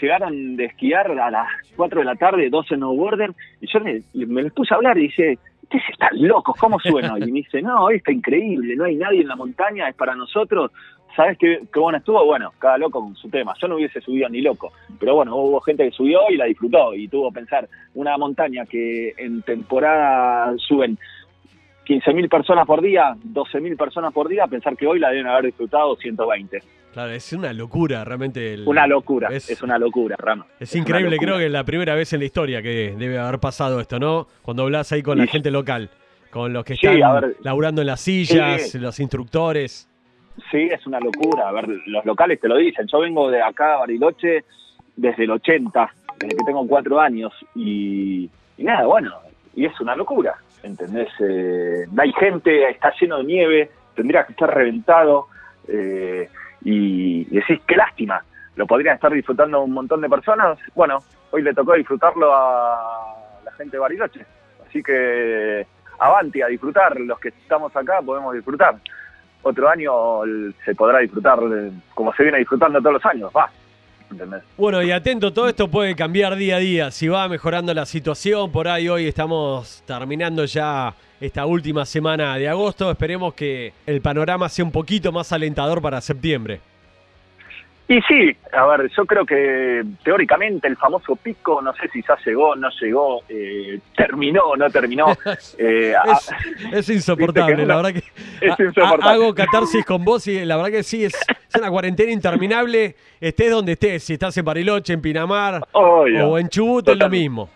llegaron 0.00 0.56
de 0.56 0.66
esquiar 0.66 1.10
a 1.10 1.30
las 1.30 1.48
4 1.76 2.00
de 2.00 2.04
la 2.04 2.14
tarde, 2.14 2.50
12 2.50 2.76
snowboarder, 2.76 3.32
y 3.60 3.66
yo 3.66 3.80
me, 3.80 4.42
les 4.42 4.52
puse 4.52 4.74
a 4.74 4.76
hablar 4.76 4.96
y 4.98 5.02
dice, 5.02 5.38
ustedes 5.62 5.84
están 5.90 6.10
locos, 6.14 6.56
¿cómo 6.58 6.78
suena? 6.78 7.14
Y 7.18 7.32
me 7.32 7.40
dice, 7.40 7.62
no, 7.62 7.84
hoy 7.84 7.96
está 7.96 8.12
increíble, 8.12 8.76
no 8.76 8.84
hay 8.84 8.96
nadie 8.96 9.20
en 9.22 9.28
la 9.28 9.36
montaña, 9.36 9.88
es 9.88 9.96
para 9.96 10.14
nosotros. 10.14 10.70
¿Sabes 11.16 11.36
qué, 11.38 11.60
qué 11.72 11.80
bueno 11.80 11.98
estuvo? 11.98 12.24
Bueno, 12.24 12.52
cada 12.58 12.78
loco 12.78 13.00
con 13.00 13.16
su 13.16 13.28
tema. 13.28 13.54
Yo 13.60 13.68
no 13.68 13.76
hubiese 13.76 14.00
subido 14.00 14.28
ni 14.28 14.40
loco, 14.40 14.72
pero 14.98 15.14
bueno, 15.16 15.34
hubo 15.36 15.60
gente 15.60 15.84
que 15.84 15.90
subió 15.90 16.20
y 16.30 16.36
la 16.36 16.44
disfrutó 16.44 16.94
y 16.94 17.08
tuvo 17.08 17.30
que 17.30 17.40
pensar 17.40 17.68
una 17.94 18.16
montaña 18.16 18.64
que 18.66 19.14
en 19.16 19.42
temporada 19.42 20.54
suben 20.58 20.98
15.000 21.88 22.28
personas 22.28 22.66
por 22.66 22.82
día, 22.82 23.16
12.000 23.24 23.76
personas 23.76 24.12
por 24.12 24.28
día, 24.28 24.46
pensar 24.46 24.76
que 24.76 24.86
hoy 24.86 24.98
la 24.98 25.08
deben 25.08 25.26
haber 25.26 25.46
disfrutado 25.46 25.96
120. 25.96 26.62
Claro, 26.92 27.12
es 27.12 27.32
una 27.32 27.52
locura 27.52 28.04
realmente. 28.04 28.58
una 28.66 28.86
locura, 28.86 29.28
es, 29.30 29.62
una 29.62 29.78
locura, 29.78 30.16
Rama. 30.18 30.46
Es, 30.60 30.74
increíble, 30.74 31.16
creo 31.16 31.38
que 31.38 31.46
es 31.46 31.52
la 31.52 31.64
primera 31.64 31.94
vez 31.94 32.12
en 32.12 32.20
la 32.20 32.26
historia 32.26 32.60
que 32.60 32.94
debe 32.98 33.18
haber 33.18 33.40
pasado 33.40 33.80
esto, 33.80 33.98
¿no? 33.98 34.26
Cuando 34.42 34.64
hablas 34.64 34.92
ahí 34.92 35.02
con 35.02 35.16
la 35.16 35.26
gente 35.26 35.50
local, 35.50 35.90
con 36.30 36.52
los 36.52 36.64
que 36.64 36.74
están 36.74 37.00
laburando 37.42 37.80
en 37.80 37.86
las 37.86 38.00
sillas, 38.00 38.74
los 38.74 39.00
instructores. 39.00 39.87
Sí, 40.50 40.68
es 40.70 40.86
una 40.86 41.00
locura. 41.00 41.48
A 41.48 41.52
ver, 41.52 41.68
los 41.86 42.04
locales 42.04 42.40
te 42.40 42.48
lo 42.48 42.56
dicen. 42.56 42.86
Yo 42.86 43.00
vengo 43.00 43.30
de 43.30 43.42
acá, 43.42 43.78
Bariloche, 43.78 44.44
desde 44.96 45.24
el 45.24 45.30
80, 45.32 45.90
desde 46.18 46.36
que 46.36 46.44
tengo 46.44 46.66
cuatro 46.66 47.00
años. 47.00 47.32
Y, 47.54 48.30
nada, 48.58 48.86
bueno, 48.86 49.14
y 49.54 49.66
es 49.66 49.80
una 49.80 49.96
locura 49.96 50.36
¿entendés? 50.62 51.08
Eh, 51.20 51.86
hay 51.96 52.12
gente, 52.12 52.70
está 52.70 52.92
lleno 53.00 53.18
de 53.18 53.24
nieve, 53.24 53.70
tendría 53.94 54.24
que 54.24 54.32
estar 54.32 54.52
reventado, 54.52 55.28
eh, 55.68 56.28
y, 56.62 57.24
decís, 57.26 57.60
qué 57.66 57.76
lástima, 57.76 58.22
lo 58.56 58.66
podrían 58.66 58.96
estar 58.96 59.12
disfrutando 59.12 59.62
un 59.62 59.72
montón 59.72 60.00
de 60.00 60.08
personas, 60.08 60.58
bueno, 60.74 60.98
hoy 61.30 61.42
le 61.42 61.54
tocó 61.54 61.74
disfrutarlo 61.74 62.34
a 62.34 63.40
la 63.44 63.52
gente 63.52 63.76
de 63.76 63.80
Bariloche, 63.80 64.26
así 64.66 64.82
que 64.82 65.66
avanti 65.98 66.42
a 66.42 66.46
disfrutar, 66.46 66.98
los 67.00 67.18
que 67.18 67.28
estamos 67.28 67.74
acá 67.76 68.00
podemos 68.04 68.34
disfrutar. 68.34 68.76
Otro 69.42 69.68
año 69.68 69.92
se 70.64 70.74
podrá 70.74 70.98
disfrutar 70.98 71.38
como 71.94 72.12
se 72.14 72.22
viene 72.22 72.38
disfrutando 72.38 72.80
todos 72.80 72.94
los 72.94 73.04
años, 73.06 73.30
va. 73.36 73.50
Bueno, 74.56 74.82
y 74.82 74.90
atento, 74.90 75.32
todo 75.32 75.48
esto 75.48 75.68
puede 75.68 75.94
cambiar 75.94 76.36
día 76.36 76.56
a 76.56 76.58
día. 76.58 76.90
Si 76.90 77.08
va 77.08 77.28
mejorando 77.28 77.74
la 77.74 77.84
situación, 77.84 78.50
por 78.50 78.66
ahí 78.66 78.88
hoy 78.88 79.06
estamos 79.06 79.82
terminando 79.86 80.44
ya 80.44 80.94
esta 81.20 81.46
última 81.46 81.84
semana 81.84 82.36
de 82.36 82.48
agosto. 82.48 82.90
Esperemos 82.90 83.34
que 83.34 83.72
el 83.86 84.00
panorama 84.00 84.48
sea 84.48 84.64
un 84.64 84.72
poquito 84.72 85.12
más 85.12 85.32
alentador 85.32 85.82
para 85.82 86.00
septiembre. 86.00 86.60
Y 87.90 88.02
sí, 88.02 88.36
a 88.52 88.66
ver, 88.66 88.90
yo 88.94 89.06
creo 89.06 89.24
que 89.24 89.82
teóricamente 90.04 90.68
el 90.68 90.76
famoso 90.76 91.16
pico, 91.16 91.62
no 91.62 91.72
sé 91.72 91.88
si 91.88 92.02
ya 92.06 92.18
llegó, 92.22 92.54
no 92.54 92.68
llegó, 92.78 93.22
eh, 93.30 93.80
terminó 93.96 94.42
o 94.42 94.56
no 94.56 94.70
terminó. 94.70 95.06
Eh, 95.58 95.94
es, 96.72 96.88
insoportable, 96.90 97.64
la 97.64 97.76
verdad 97.76 97.92
que 97.92 97.98
es 98.46 98.60
insoportable. 98.60 99.04
hago 99.10 99.34
catarsis 99.34 99.84
con 99.84 100.04
vos 100.04 100.26
y 100.26 100.44
la 100.44 100.56
verdad 100.56 100.70
que 100.70 100.82
sí, 100.82 101.04
es, 101.04 101.14
una 101.58 101.70
cuarentena 101.70 102.12
interminable, 102.12 102.94
estés 103.20 103.50
donde 103.50 103.72
estés, 103.72 104.04
si 104.04 104.12
estás 104.14 104.36
en 104.36 104.44
Bariloche, 104.44 104.92
en 104.92 105.00
Pinamar 105.00 105.66
o 105.72 106.38
en 106.38 106.48
Chubut, 106.48 106.88
es 106.88 106.98
lo 106.98 107.08
mismo. 107.08 107.48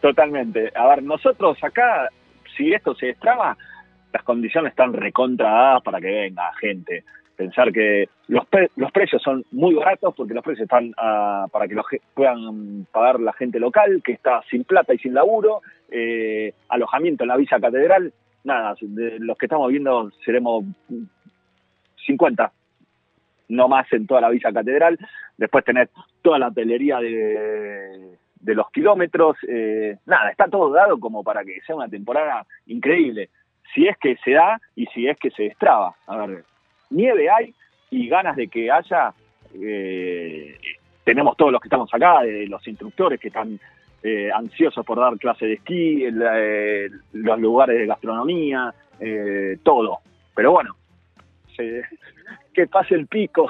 Totalmente. 0.00 0.72
A 0.74 0.88
ver, 0.88 1.02
nosotros 1.02 1.58
acá, 1.62 2.08
si 2.56 2.72
esto 2.72 2.94
se 2.94 3.06
destraba, 3.06 3.56
las 4.12 4.22
condiciones 4.22 4.70
están 4.70 4.92
recontradadas 4.92 5.82
para 5.82 6.00
que 6.00 6.08
venga 6.08 6.52
gente 6.60 7.04
pensar 7.40 7.72
que 7.72 8.10
los, 8.28 8.44
los 8.76 8.92
precios 8.92 9.22
son 9.22 9.46
muy 9.50 9.74
baratos 9.74 10.14
porque 10.14 10.34
los 10.34 10.44
precios 10.44 10.64
están 10.64 10.92
ah, 10.98 11.46
para 11.50 11.66
que 11.66 11.74
los 11.74 11.86
puedan 12.12 12.84
pagar 12.92 13.18
la 13.18 13.32
gente 13.32 13.58
local 13.58 14.02
que 14.04 14.12
está 14.12 14.42
sin 14.50 14.64
plata 14.64 14.92
y 14.92 14.98
sin 14.98 15.14
laburo, 15.14 15.62
eh, 15.90 16.52
alojamiento 16.68 17.24
en 17.24 17.28
la 17.28 17.38
Villa 17.38 17.58
Catedral, 17.58 18.12
nada, 18.44 18.74
de 18.78 19.18
los 19.20 19.38
que 19.38 19.46
estamos 19.46 19.70
viendo 19.70 20.10
seremos 20.22 20.64
50, 22.04 22.52
no 23.48 23.68
más 23.68 23.90
en 23.90 24.06
toda 24.06 24.20
la 24.20 24.28
Villa 24.28 24.52
Catedral, 24.52 24.98
después 25.38 25.64
tener 25.64 25.88
toda 26.20 26.38
la 26.38 26.48
hotelería 26.48 26.98
de, 26.98 28.18
de 28.38 28.54
los 28.54 28.70
kilómetros, 28.70 29.38
eh, 29.48 29.96
nada, 30.04 30.30
está 30.30 30.46
todo 30.48 30.70
dado 30.70 31.00
como 31.00 31.24
para 31.24 31.42
que 31.42 31.58
sea 31.66 31.74
una 31.74 31.88
temporada 31.88 32.44
increíble, 32.66 33.30
si 33.74 33.88
es 33.88 33.96
que 33.96 34.16
se 34.22 34.32
da 34.32 34.60
y 34.76 34.84
si 34.88 35.08
es 35.08 35.18
que 35.18 35.30
se 35.30 35.44
destraba. 35.44 35.94
A 36.06 36.26
ver, 36.26 36.44
nieve 36.90 37.28
hay 37.30 37.54
y 37.90 38.08
ganas 38.08 38.36
de 38.36 38.48
que 38.48 38.70
haya, 38.70 39.12
eh, 39.54 40.56
tenemos 41.04 41.36
todos 41.36 41.52
los 41.52 41.60
que 41.60 41.66
estamos 41.68 41.92
acá, 41.92 42.22
los 42.46 42.66
instructores 42.68 43.18
que 43.20 43.28
están 43.28 43.58
eh, 44.02 44.30
ansiosos 44.34 44.84
por 44.86 44.98
dar 44.98 45.16
clases 45.18 45.48
de 45.48 45.54
esquí, 45.54 46.04
eh, 46.04 46.88
los 47.12 47.38
lugares 47.40 47.78
de 47.78 47.86
gastronomía, 47.86 48.72
eh, 49.00 49.56
todo. 49.62 49.98
Pero 50.34 50.52
bueno, 50.52 50.74
se- 51.56 51.82
que 52.54 52.66
pase 52.66 52.94
el 52.94 53.06
pico. 53.06 53.48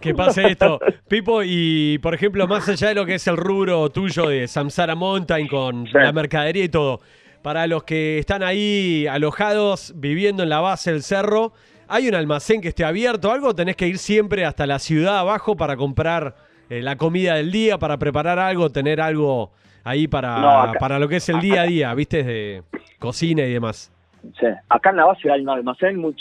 Que 0.00 0.14
pase 0.14 0.46
esto. 0.48 0.78
Pipo, 1.08 1.42
y 1.44 1.98
por 1.98 2.14
ejemplo, 2.14 2.46
más 2.46 2.68
allá 2.68 2.88
de 2.88 2.94
lo 2.94 3.06
que 3.06 3.14
es 3.14 3.26
el 3.26 3.36
rubro 3.36 3.88
tuyo 3.90 4.28
de 4.28 4.46
Samsara 4.48 4.94
Mountain 4.94 5.48
con 5.48 5.86
Sí. 5.86 5.92
la 5.94 6.12
mercadería 6.12 6.64
y 6.64 6.68
todo, 6.68 7.00
para 7.42 7.66
los 7.66 7.84
que 7.84 8.18
están 8.18 8.42
ahí 8.42 9.06
alojados, 9.06 9.92
viviendo 9.96 10.42
en 10.42 10.48
la 10.48 10.60
base 10.60 10.92
del 10.92 11.02
cerro, 11.02 11.52
¿hay 11.88 12.08
un 12.08 12.14
almacén 12.14 12.60
que 12.60 12.68
esté 12.68 12.84
abierto? 12.84 13.30
¿Algo? 13.30 13.48
o 13.48 13.54
¿Tenés 13.54 13.76
que 13.76 13.86
ir 13.86 13.98
siempre 13.98 14.44
hasta 14.44 14.66
la 14.66 14.78
ciudad 14.78 15.18
abajo 15.18 15.56
para 15.56 15.76
comprar 15.76 16.34
eh, 16.70 16.80
la 16.82 16.96
comida 16.96 17.34
del 17.34 17.50
día, 17.52 17.78
para 17.78 17.98
preparar 17.98 18.38
algo, 18.38 18.70
tener 18.70 19.00
algo 19.00 19.50
ahí 19.84 20.08
para, 20.08 20.38
No, 20.38 20.60
acá- 20.62 20.78
para 20.78 20.98
lo 20.98 21.08
que 21.08 21.16
es 21.16 21.28
el 21.28 21.40
día 21.40 21.62
a 21.62 21.66
día, 21.66 21.94
viste, 21.94 22.22
de 22.22 22.62
cocina 22.98 23.42
y 23.44 23.52
demás? 23.52 23.92
Sí. 24.38 24.46
Acá 24.68 24.90
en 24.90 24.96
la 24.96 25.04
base 25.06 25.30
hay 25.30 25.40
un 25.42 25.48
almacén 25.50 25.96
muy 25.98 26.14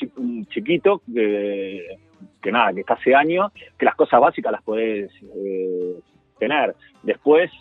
chiquito 0.50 1.02
que, 1.13 1.97
que 2.41 2.52
nada, 2.52 2.74
que 2.74 2.80
está 2.82 2.95
hace 2.95 3.13
años, 3.13 3.52
que 3.78 3.86
las 3.86 3.95
cosas 3.95 4.19
básicas 4.19 4.52
las 4.52 4.63
podés 4.63 5.12
eh, 5.36 6.00
tener. 6.39 6.76
Después, 7.04 7.52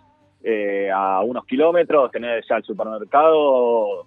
eh, 0.43 0.91
a 0.93 1.21
unos 1.21 1.45
kilómetros, 1.45 2.11
tenés 2.11 2.47
ya 2.49 2.57
el 2.57 2.65
supermercado, 2.65 4.07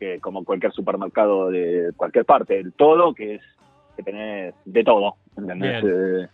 que 0.00 0.18
como 0.18 0.44
cualquier 0.44 0.72
supermercado 0.72 1.50
de 1.50 1.92
cualquier 1.96 2.24
parte, 2.24 2.58
el 2.58 2.72
todo, 2.72 3.14
que 3.14 3.34
es 3.36 3.42
que 3.96 4.02
tenés 4.02 4.54
de 4.64 4.82
todo, 4.82 5.16
¿entendés? 5.36 5.84
Eh, 5.84 6.28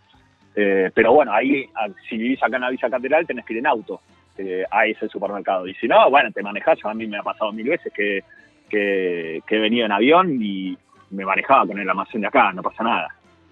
eh, 0.55 0.91
pero 0.95 1.13
bueno, 1.13 1.33
ahí, 1.33 1.65
a- 1.75 1.89
si 2.09 2.17
vivís 2.17 2.41
acá 2.41 2.55
en 2.55 2.61
la 2.63 2.69
Villa 2.71 2.89
Catedral, 2.89 3.27
tenés 3.27 3.45
que 3.45 3.53
ir 3.53 3.59
en 3.59 3.67
auto 3.67 3.99
eh, 4.37 4.63
a 4.71 4.85
ese 4.87 5.07
supermercado. 5.09 5.67
Y 5.67 5.73
si 5.75 5.87
no, 5.87 6.09
bueno, 6.09 6.31
te 6.31 6.41
manejás, 6.41 6.79
a 6.85 6.93
mí 6.93 7.05
me 7.07 7.17
ha 7.17 7.23
pasado 7.23 7.51
mil 7.51 7.67
veces 7.67 7.91
que 7.93 8.23
que, 8.69 9.41
que 9.47 9.55
he 9.55 9.59
venido 9.59 9.85
en 9.85 9.93
avión 9.93 10.39
y 10.41 10.77
me 11.11 11.23
manejaba 11.23 11.65
con 11.67 11.79
el 11.79 11.89
almacén 11.89 12.19
de 12.21 12.27
acá, 12.27 12.51
no 12.51 12.61
pasa 12.61 12.83
nada. 12.83 13.07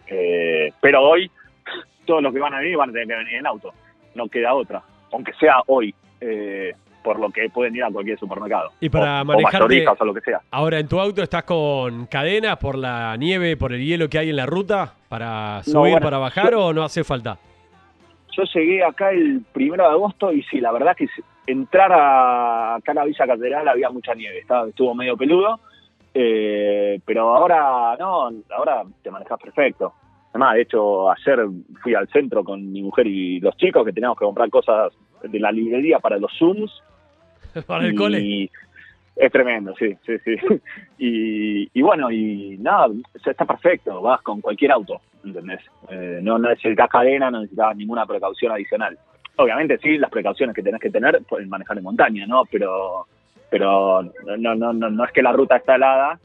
Eh, 0.08 0.74
pero 0.82 1.02
hoy, 1.02 1.32
todos 2.06 2.22
los 2.22 2.34
que 2.34 2.40
van 2.40 2.54
a 2.54 2.60
venir 2.60 2.76
van 2.76 2.90
a 2.90 2.94
tener 2.94 3.08
que 3.08 3.16
venir 3.16 3.36
en 3.36 3.48
auto, 3.48 3.74
no 4.14 4.28
queda 4.28 4.54
otra, 4.54 4.82
aunque 5.14 5.32
sea 5.34 5.56
hoy, 5.68 5.96
eh, 6.20 6.74
por 7.06 7.20
lo 7.20 7.30
que 7.30 7.48
pueden 7.52 7.76
ir 7.76 7.84
a 7.84 7.92
cualquier 7.92 8.18
supermercado. 8.20 8.72
Y 8.82 8.90
para 8.90 9.20
o, 9.20 9.22
o 9.22 9.26
manejarte- 9.26 9.60
mayoristas 9.68 10.02
o 10.02 10.06
lo 10.06 10.14
que 10.16 10.22
sea. 10.22 10.42
Ahora, 10.50 10.80
¿en 10.80 10.88
tu 10.88 11.00
auto 11.00 11.22
estás 11.22 11.44
con 11.44 12.08
cadenas 12.08 12.58
por 12.58 12.76
la 12.78 13.16
nieve, 13.16 13.56
por 13.56 13.72
el 13.74 13.86
hielo 13.86 14.10
que 14.10 14.18
hay 14.18 14.32
en 14.32 14.36
la 14.38 14.48
ruta? 14.48 14.96
¿Para 15.08 15.58
No, 15.58 15.64
subir, 15.64 15.92
bueno, 15.92 16.00
para 16.02 16.18
bajar 16.18 16.52
yo- 16.52 16.66
o 16.66 16.74
no 16.74 16.84
hace 16.84 17.04
falta? 17.04 17.38
Yo 18.36 18.44
llegué 18.54 18.84
acá 18.84 19.12
el 19.12 19.42
primero 19.54 19.84
de 19.84 19.90
agosto 19.92 20.34
y 20.34 20.42
sí, 20.44 20.60
la 20.60 20.72
verdad 20.72 20.96
que 20.98 21.06
si- 21.08 21.22
entrar 21.48 21.92
a, 21.94 22.76
acá 22.76 22.92
a 22.92 22.96
la 22.96 23.06
Villa 23.06 23.28
Catedral 23.28 23.68
había 23.68 23.90
mucha 23.92 24.16
nieve, 24.16 24.40
estaba, 24.40 24.68
estuvo 24.68 24.96
medio 24.96 25.16
peludo, 25.16 25.60
eh, 26.14 27.00
pero 27.06 27.36
ahora 27.36 27.96
no, 28.00 28.30
ahora 28.58 28.84
te 29.04 29.12
manejas 29.12 29.40
perfecto. 29.40 29.94
Además, 30.32 30.56
de 30.56 30.62
hecho, 30.64 31.10
ayer 31.12 31.46
fui 31.82 31.94
al 31.96 32.08
centro 32.10 32.44
con 32.44 32.72
mi 32.72 32.82
mujer 32.82 33.08
y 33.08 33.40
los 33.40 33.56
chicos 33.58 33.86
que 33.86 33.94
teníamos 33.94 34.18
que 34.18 34.26
comprar 34.26 34.50
cosas 34.50 34.92
de 35.24 35.40
la 35.40 35.52
librería 35.52 36.00
para 36.00 36.18
los 36.18 36.32
Zooms. 36.38 36.72
¿Para 37.68 37.86
el 37.86 37.94
y 37.94 37.96
cole? 37.96 38.50
Es 39.16 39.32
tremendo, 39.32 39.74
sí, 39.80 39.96
sí, 40.06 40.18
sí. 40.24 40.36
Y, 40.98 41.70
y 41.74 41.82
bueno, 41.82 42.12
y 42.12 42.58
nada, 42.60 42.88
está 43.14 43.46
perfecto, 43.46 44.02
vas 44.02 44.22
con 44.22 44.42
cualquier 44.42 44.72
auto, 44.72 45.02
¿entendés? 45.24 45.62
Eh, 45.90 46.20
no 46.22 46.38
necesitas 46.38 46.90
cadena, 46.90 47.32
no 47.32 47.40
necesitas 47.40 47.76
ninguna 47.76 48.06
precaución 48.06 48.52
adicional. 48.52 48.98
Obviamente 49.38 49.78
sí, 49.80 49.98
las 49.98 50.10
precauciones 50.10 50.56
que 50.56 50.64
tenés 50.64 50.82
que 50.82 50.90
tener 50.90 51.22
pueden 51.24 51.50
manejar 51.50 51.78
en 51.78 51.84
montaña, 51.84 52.26
¿no? 52.26 52.44
Pero 52.50 53.08
pero 53.50 54.02
no, 54.04 54.56
no, 54.56 54.74
no, 54.74 54.90
no 54.90 55.06
es 55.06 55.12
que 55.12 55.22
la 55.22 55.32
ruta 55.32 55.58
está 55.58 55.76
helada 55.76 56.20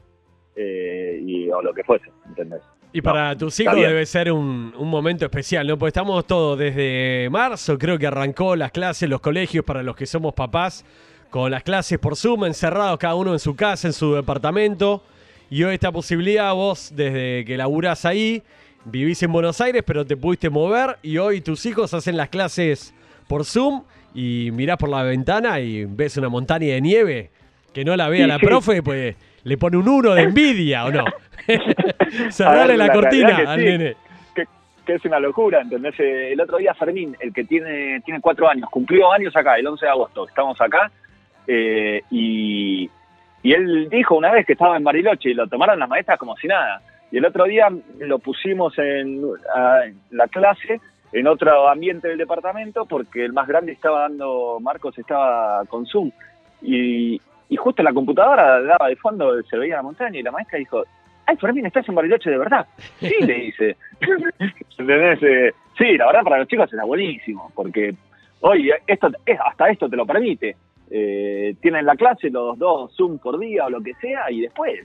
eh, 0.55 1.19
y, 1.21 1.49
o 1.49 1.61
lo 1.61 1.73
que 1.73 1.83
fuese, 1.83 2.09
¿entendés? 2.27 2.61
Y 2.93 3.01
para 3.01 3.37
tus 3.37 3.57
hijos 3.61 3.75
debe 3.75 4.05
ser 4.05 4.33
un, 4.33 4.73
un 4.77 4.89
momento 4.89 5.23
especial, 5.23 5.65
¿no? 5.65 5.77
Porque 5.77 5.89
estamos 5.89 6.25
todos 6.27 6.59
desde 6.59 7.29
marzo, 7.29 7.77
creo 7.77 7.97
que 7.97 8.07
arrancó 8.07 8.57
las 8.57 8.71
clases, 8.71 9.09
los 9.09 9.21
colegios 9.21 9.63
para 9.63 9.81
los 9.81 9.95
que 9.95 10.05
somos 10.05 10.33
papás, 10.33 10.83
con 11.31 11.49
las 11.49 11.63
clases 11.63 11.97
por 11.97 12.15
Zoom, 12.15 12.45
encerrados 12.45 12.99
cada 12.99 13.15
uno 13.15 13.33
en 13.33 13.39
su 13.39 13.55
casa, 13.55 13.87
en 13.87 13.93
su 13.93 14.13
departamento. 14.13 15.01
Y 15.49 15.63
hoy 15.63 15.73
esta 15.73 15.91
posibilidad, 15.91 16.53
vos 16.53 16.91
desde 16.95 17.43
que 17.45 17.57
laburás 17.57 18.05
ahí, 18.05 18.43
vivís 18.85 19.23
en 19.23 19.31
Buenos 19.31 19.59
Aires, 19.61 19.81
pero 19.85 20.05
te 20.05 20.15
pudiste 20.17 20.49
mover 20.49 20.97
y 21.01 21.17
hoy 21.17 21.41
tus 21.41 21.65
hijos 21.65 21.93
hacen 21.93 22.15
las 22.17 22.29
clases 22.29 22.93
por 23.27 23.45
Zoom 23.45 23.83
y 24.13 24.49
mirás 24.51 24.77
por 24.77 24.89
la 24.89 25.03
ventana 25.03 25.59
y 25.61 25.85
ves 25.85 26.17
una 26.17 26.29
montaña 26.29 26.67
de 26.73 26.81
nieve 26.81 27.31
que 27.73 27.85
no 27.85 27.95
la 27.95 28.09
vea 28.09 28.25
Sí, 28.25 28.27
la 28.27 28.37
sí. 28.39 28.45
profe, 28.45 28.83
pues 28.83 29.15
le 29.43 29.57
pone 29.57 29.77
un 29.77 29.87
uno 29.87 30.13
de 30.13 30.23
envidia, 30.23 30.85
¿o 30.85 30.91
no? 30.91 31.05
Cerrarle 32.29 32.75
la, 32.77 32.87
la 32.87 32.93
cortina 32.93 33.35
que 33.35 33.41
al 33.47 33.59
sí. 33.59 33.65
nene. 33.65 33.95
que, 34.35 34.43
que 34.85 34.93
es 34.95 35.05
una 35.05 35.19
locura, 35.19 35.61
¿entendés? 35.61 35.97
Eh, 35.99 36.33
El 36.33 36.41
otro 36.41 36.57
día 36.57 36.73
Fermín, 36.73 37.15
el 37.19 37.33
que 37.33 37.43
tiene, 37.45 38.01
tiene 38.01 38.19
cuatro 38.21 38.49
años, 38.49 38.69
cumplió 38.69 39.11
años 39.11 39.35
acá, 39.35 39.57
el 39.57 39.67
11 39.67 39.85
de 39.85 39.91
agosto, 39.91 40.27
estamos 40.27 40.59
acá, 40.59 40.91
eh, 41.47 42.01
y, 42.11 42.89
y 43.43 43.53
él 43.53 43.89
dijo 43.89 44.15
una 44.15 44.31
vez 44.31 44.45
que 44.45 44.53
estaba 44.53 44.77
en 44.77 44.83
Bariloche 44.83 45.29
y 45.29 45.33
lo 45.33 45.47
tomaron 45.47 45.79
las 45.79 45.89
maestras 45.89 46.17
como 46.19 46.35
si 46.37 46.47
nada. 46.47 46.81
Y 47.11 47.17
el 47.17 47.25
otro 47.25 47.45
día 47.45 47.67
lo 47.99 48.19
pusimos 48.19 48.77
en, 48.79 49.21
a- 49.55 49.85
en 49.85 49.99
la 50.11 50.27
clase 50.27 50.79
en 51.13 51.27
otro 51.27 51.67
ambiente 51.67 52.07
del 52.07 52.17
departamento 52.19 52.85
porque 52.85 53.25
el 53.25 53.33
más 53.33 53.45
grande 53.47 53.73
estaba 53.73 54.01
dando, 54.01 54.59
Marcos 54.61 54.97
estaba 54.97 55.65
con 55.65 55.85
Zoom. 55.85 56.09
Y, 56.61 57.19
y 57.49 57.55
justo 57.57 57.83
la 57.83 57.91
computadora 57.91 58.61
daba 58.61 58.87
de 58.87 58.95
fondo, 58.95 59.41
se 59.43 59.57
veía 59.57 59.75
la 59.77 59.81
montaña 59.81 60.17
y 60.19 60.23
la 60.23 60.31
maestra 60.31 60.57
dijo, 60.59 60.83
ay, 61.25 61.35
Fermín, 61.35 61.65
estás 61.65 61.87
en 61.89 61.95
Bariloche 61.95 62.29
de 62.29 62.37
verdad. 62.37 62.65
Sí, 62.99 63.13
le 63.25 63.33
dice. 63.33 63.75
¿Entendés? 64.77 65.19
Eh, 65.23 65.51
sí, 65.77 65.97
la 65.97 66.05
verdad 66.07 66.23
para 66.23 66.37
los 66.39 66.47
chicos 66.47 66.71
era 66.71 66.83
buenísimo, 66.85 67.51
porque 67.55 67.93
hoy 68.41 68.71
esto, 68.87 69.09
es- 69.25 69.39
hasta 69.45 69.69
esto 69.69 69.89
te 69.89 69.97
lo 69.97 70.05
permite. 70.05 70.55
Eh, 70.93 71.55
tienen 71.61 71.85
la 71.85 71.95
clase 71.95 72.29
los 72.29 72.59
dos 72.59 72.93
Zoom 72.97 73.17
por 73.17 73.39
día 73.39 73.65
o 73.65 73.69
lo 73.69 73.81
que 73.81 73.93
sea 74.01 74.29
y 74.29 74.41
después, 74.41 74.79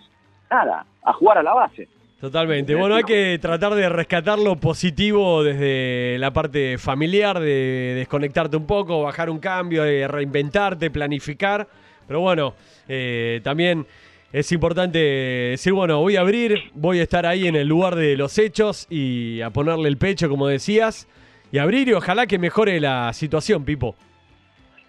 nada, 0.48 0.86
a 1.02 1.12
jugar 1.12 1.38
a 1.38 1.42
la 1.42 1.52
base. 1.52 1.88
Totalmente. 2.20 2.74
Bueno, 2.74 2.94
hay 2.94 3.02
que 3.02 3.38
tratar 3.40 3.74
de 3.74 3.88
rescatar 3.88 4.38
lo 4.38 4.56
positivo 4.56 5.42
desde 5.42 6.16
la 6.18 6.32
parte 6.32 6.78
familiar, 6.78 7.40
de 7.40 7.94
desconectarte 7.96 8.56
un 8.56 8.66
poco, 8.66 9.02
bajar 9.02 9.28
un 9.28 9.38
cambio, 9.38 9.82
de 9.82 10.08
reinventarte, 10.08 10.90
planificar. 10.90 11.66
Pero 12.06 12.20
bueno, 12.20 12.54
eh, 12.88 13.40
también 13.42 13.84
es 14.32 14.50
importante 14.52 14.98
decir, 14.98 15.72
bueno, 15.72 16.00
voy 16.00 16.16
a 16.16 16.20
abrir, 16.20 16.70
voy 16.74 17.00
a 17.00 17.02
estar 17.02 17.26
ahí 17.26 17.48
en 17.48 17.56
el 17.56 17.68
lugar 17.68 17.96
de 17.96 18.16
los 18.16 18.38
hechos 18.38 18.86
y 18.88 19.40
a 19.42 19.50
ponerle 19.50 19.88
el 19.88 19.98
pecho, 19.98 20.28
como 20.28 20.46
decías, 20.46 21.08
y 21.52 21.58
abrir 21.58 21.88
y 21.88 21.92
ojalá 21.92 22.26
que 22.26 22.38
mejore 22.38 22.80
la 22.80 23.12
situación, 23.12 23.64
Pipo. 23.64 23.94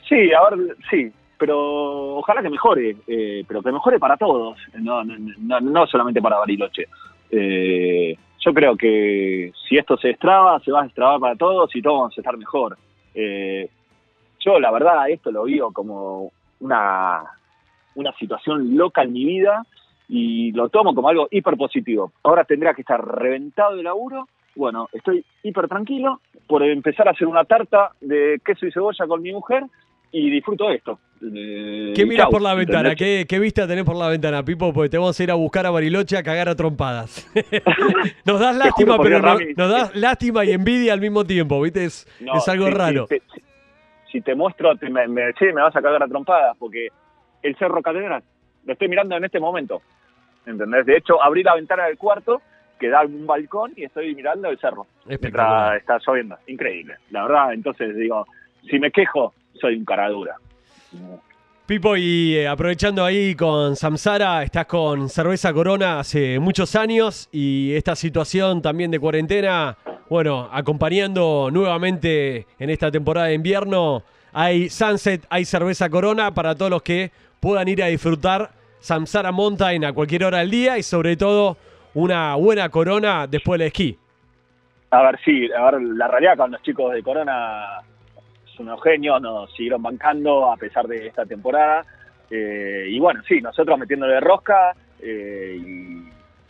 Sí, 0.07 0.31
a 0.31 0.49
ver, 0.49 0.77
sí, 0.89 1.11
pero 1.37 2.17
ojalá 2.17 2.41
que 2.41 2.49
mejore, 2.49 2.95
eh, 3.07 3.43
pero 3.47 3.61
que 3.61 3.71
mejore 3.71 3.99
para 3.99 4.17
todos, 4.17 4.57
no, 4.75 5.03
no, 5.03 5.15
no, 5.17 5.59
no 5.59 5.87
solamente 5.87 6.21
para 6.21 6.37
Bariloche. 6.37 6.87
Eh, 7.29 8.17
yo 8.39 8.53
creo 8.53 8.75
que 8.77 9.51
si 9.67 9.77
esto 9.77 9.97
se 9.97 10.09
destraba, 10.09 10.59
se 10.61 10.71
va 10.71 10.81
a 10.81 10.85
destrabar 10.85 11.19
para 11.19 11.35
todos 11.35 11.75
y 11.75 11.81
todos 11.81 11.99
vamos 11.99 12.17
a 12.17 12.21
estar 12.21 12.37
mejor. 12.37 12.77
Eh, 13.13 13.69
yo, 14.39 14.59
la 14.59 14.71
verdad, 14.71 15.09
esto 15.09 15.31
lo 15.31 15.43
vivo 15.43 15.71
como 15.73 16.31
una, 16.59 17.23
una 17.95 18.13
situación 18.13 18.77
loca 18.77 19.03
en 19.03 19.13
mi 19.13 19.25
vida 19.25 19.65
y 20.07 20.51
lo 20.53 20.69
tomo 20.69 20.95
como 20.95 21.09
algo 21.09 21.27
hiper 21.29 21.57
positivo. 21.57 22.13
Ahora 22.23 22.45
tendría 22.45 22.73
que 22.73 22.81
estar 22.81 23.03
reventado 23.03 23.75
de 23.75 23.83
laburo. 23.83 24.27
Bueno, 24.55 24.87
estoy 24.93 25.25
hiper 25.43 25.67
tranquilo 25.67 26.21
por 26.47 26.63
empezar 26.63 27.07
a 27.07 27.11
hacer 27.11 27.27
una 27.27 27.43
tarta 27.43 27.91
de 27.99 28.39
queso 28.45 28.65
y 28.65 28.71
cebolla 28.71 29.05
con 29.07 29.21
mi 29.21 29.33
mujer 29.33 29.65
y 30.11 30.29
disfruto 30.29 30.69
esto. 30.69 30.99
Eh, 31.21 31.93
¿Qué 31.95 32.05
miras 32.05 32.27
por 32.29 32.41
la 32.41 32.53
ventana? 32.53 32.93
¿Qué, 32.95 33.25
¿Qué 33.27 33.39
vista 33.39 33.67
tenés 33.67 33.83
por 33.85 33.95
la 33.95 34.07
ventana, 34.07 34.43
Pipo? 34.45 34.71
Porque 34.71 34.89
te 34.89 34.97
vamos 34.97 35.19
a 35.19 35.23
ir 35.23 35.31
a 35.31 35.33
buscar 35.33 35.65
a 35.65 35.71
Bariloche 35.71 36.15
a 36.17 36.21
cagar 36.23 36.47
a 36.49 36.55
trompadas. 36.55 37.27
nos 38.25 38.39
das 38.39 38.55
lástima, 38.55 38.97
pero 38.99 39.19
no- 39.19 39.37
nos 39.55 39.69
das 39.71 39.95
lástima 39.95 40.45
y 40.45 40.51
envidia 40.51 40.93
al 40.93 41.01
mismo 41.01 41.25
tiempo, 41.25 41.59
¿viste? 41.61 41.85
Es, 41.85 42.07
No, 42.19 42.37
es 42.37 42.47
algo 42.47 42.69
raro. 42.69 43.07
si, 43.07 43.17
si 44.11 44.21
te 44.21 44.35
muestro, 44.35 44.75
te- 44.75 44.89
me, 44.89 45.07
me, 45.07 45.33
sí, 45.33 45.45
me 45.45 45.61
vas 45.61 45.75
a 45.75 45.81
cagar 45.81 46.03
a 46.03 46.07
trompadas, 46.07 46.55
porque 46.57 46.89
el 47.41 47.55
Cerro 47.57 47.81
Catedral 47.81 48.21
lo 48.65 48.73
estoy 48.73 48.87
mirando 48.87 49.17
en 49.17 49.25
este 49.25 49.39
momento. 49.39 49.81
¿Entendés? 50.45 50.85
De 50.85 50.97
hecho, 50.97 51.21
abrí 51.21 51.41
la 51.43 51.55
ventana 51.55 51.85
del 51.87 51.97
cuarto, 51.97 52.41
que 52.79 52.89
da 52.89 53.01
un 53.03 53.25
balcón, 53.25 53.73
y 53.75 53.83
estoy 53.85 54.13
mirando 54.13 54.49
el 54.49 54.59
cerro. 54.59 54.85
Mientras 55.05 55.77
está 55.77 55.97
lloviendo. 56.05 56.37
Increíble. 56.47 56.95
La 57.09 57.23
verdad, 57.23 57.53
entonces 57.53 57.95
digo, 57.95 58.25
si 58.69 58.79
me 58.79 58.91
quejo, 58.91 59.33
soy 59.59 59.75
un 59.75 59.85
cara 59.85 60.09
dura. 60.09 60.35
Pipo, 61.65 61.97
y 61.97 62.35
eh, 62.35 62.47
aprovechando 62.47 63.03
ahí 63.03 63.35
con 63.35 63.75
Samsara, 63.75 64.41
estás 64.43 64.67
con 64.67 65.09
Cerveza 65.09 65.51
Corona 65.51 65.99
hace 65.99 66.39
muchos 66.39 66.75
años 66.77 67.27
y 67.31 67.73
esta 67.75 67.95
situación 67.95 68.61
también 68.61 68.89
de 68.89 68.99
cuarentena, 68.99 69.75
bueno, 70.09 70.47
acompañando 70.49 71.49
nuevamente 71.51 72.47
en 72.57 72.69
esta 72.69 72.89
temporada 72.89 73.27
de 73.27 73.33
invierno, 73.33 74.03
hay 74.31 74.69
Sunset, 74.69 75.25
hay 75.29 75.43
Cerveza 75.43 75.89
Corona 75.89 76.33
para 76.33 76.55
todos 76.55 76.71
los 76.71 76.83
que 76.83 77.11
puedan 77.41 77.67
ir 77.67 77.83
a 77.83 77.87
disfrutar 77.87 78.51
Samsara 78.79 79.33
Mountain 79.33 79.83
a 79.83 79.91
cualquier 79.91 80.23
hora 80.23 80.37
del 80.37 80.51
día 80.51 80.77
y 80.77 80.83
sobre 80.83 81.17
todo 81.17 81.57
una 81.93 82.35
buena 82.35 82.69
corona 82.69 83.27
después 83.27 83.59
del 83.59 83.67
esquí. 83.67 83.97
A 84.91 85.01
ver, 85.01 85.19
sí, 85.25 85.49
a 85.51 85.69
ver, 85.69 85.81
la 85.81 86.07
realidad 86.07 86.37
con 86.37 86.51
los 86.51 86.61
chicos 86.61 86.93
de 86.93 87.03
Corona 87.03 87.81
unos 88.59 88.81
genios, 88.83 89.21
nos 89.21 89.51
siguieron 89.53 89.81
bancando 89.81 90.51
a 90.51 90.57
pesar 90.57 90.87
de 90.87 91.07
esta 91.07 91.25
temporada. 91.25 91.83
Eh, 92.29 92.85
y 92.89 92.99
bueno, 92.99 93.21
sí, 93.27 93.39
nosotros 93.41 93.77
metiéndole 93.79 94.19
rosca 94.19 94.73
eh, 95.01 95.57
y, 95.59 96.09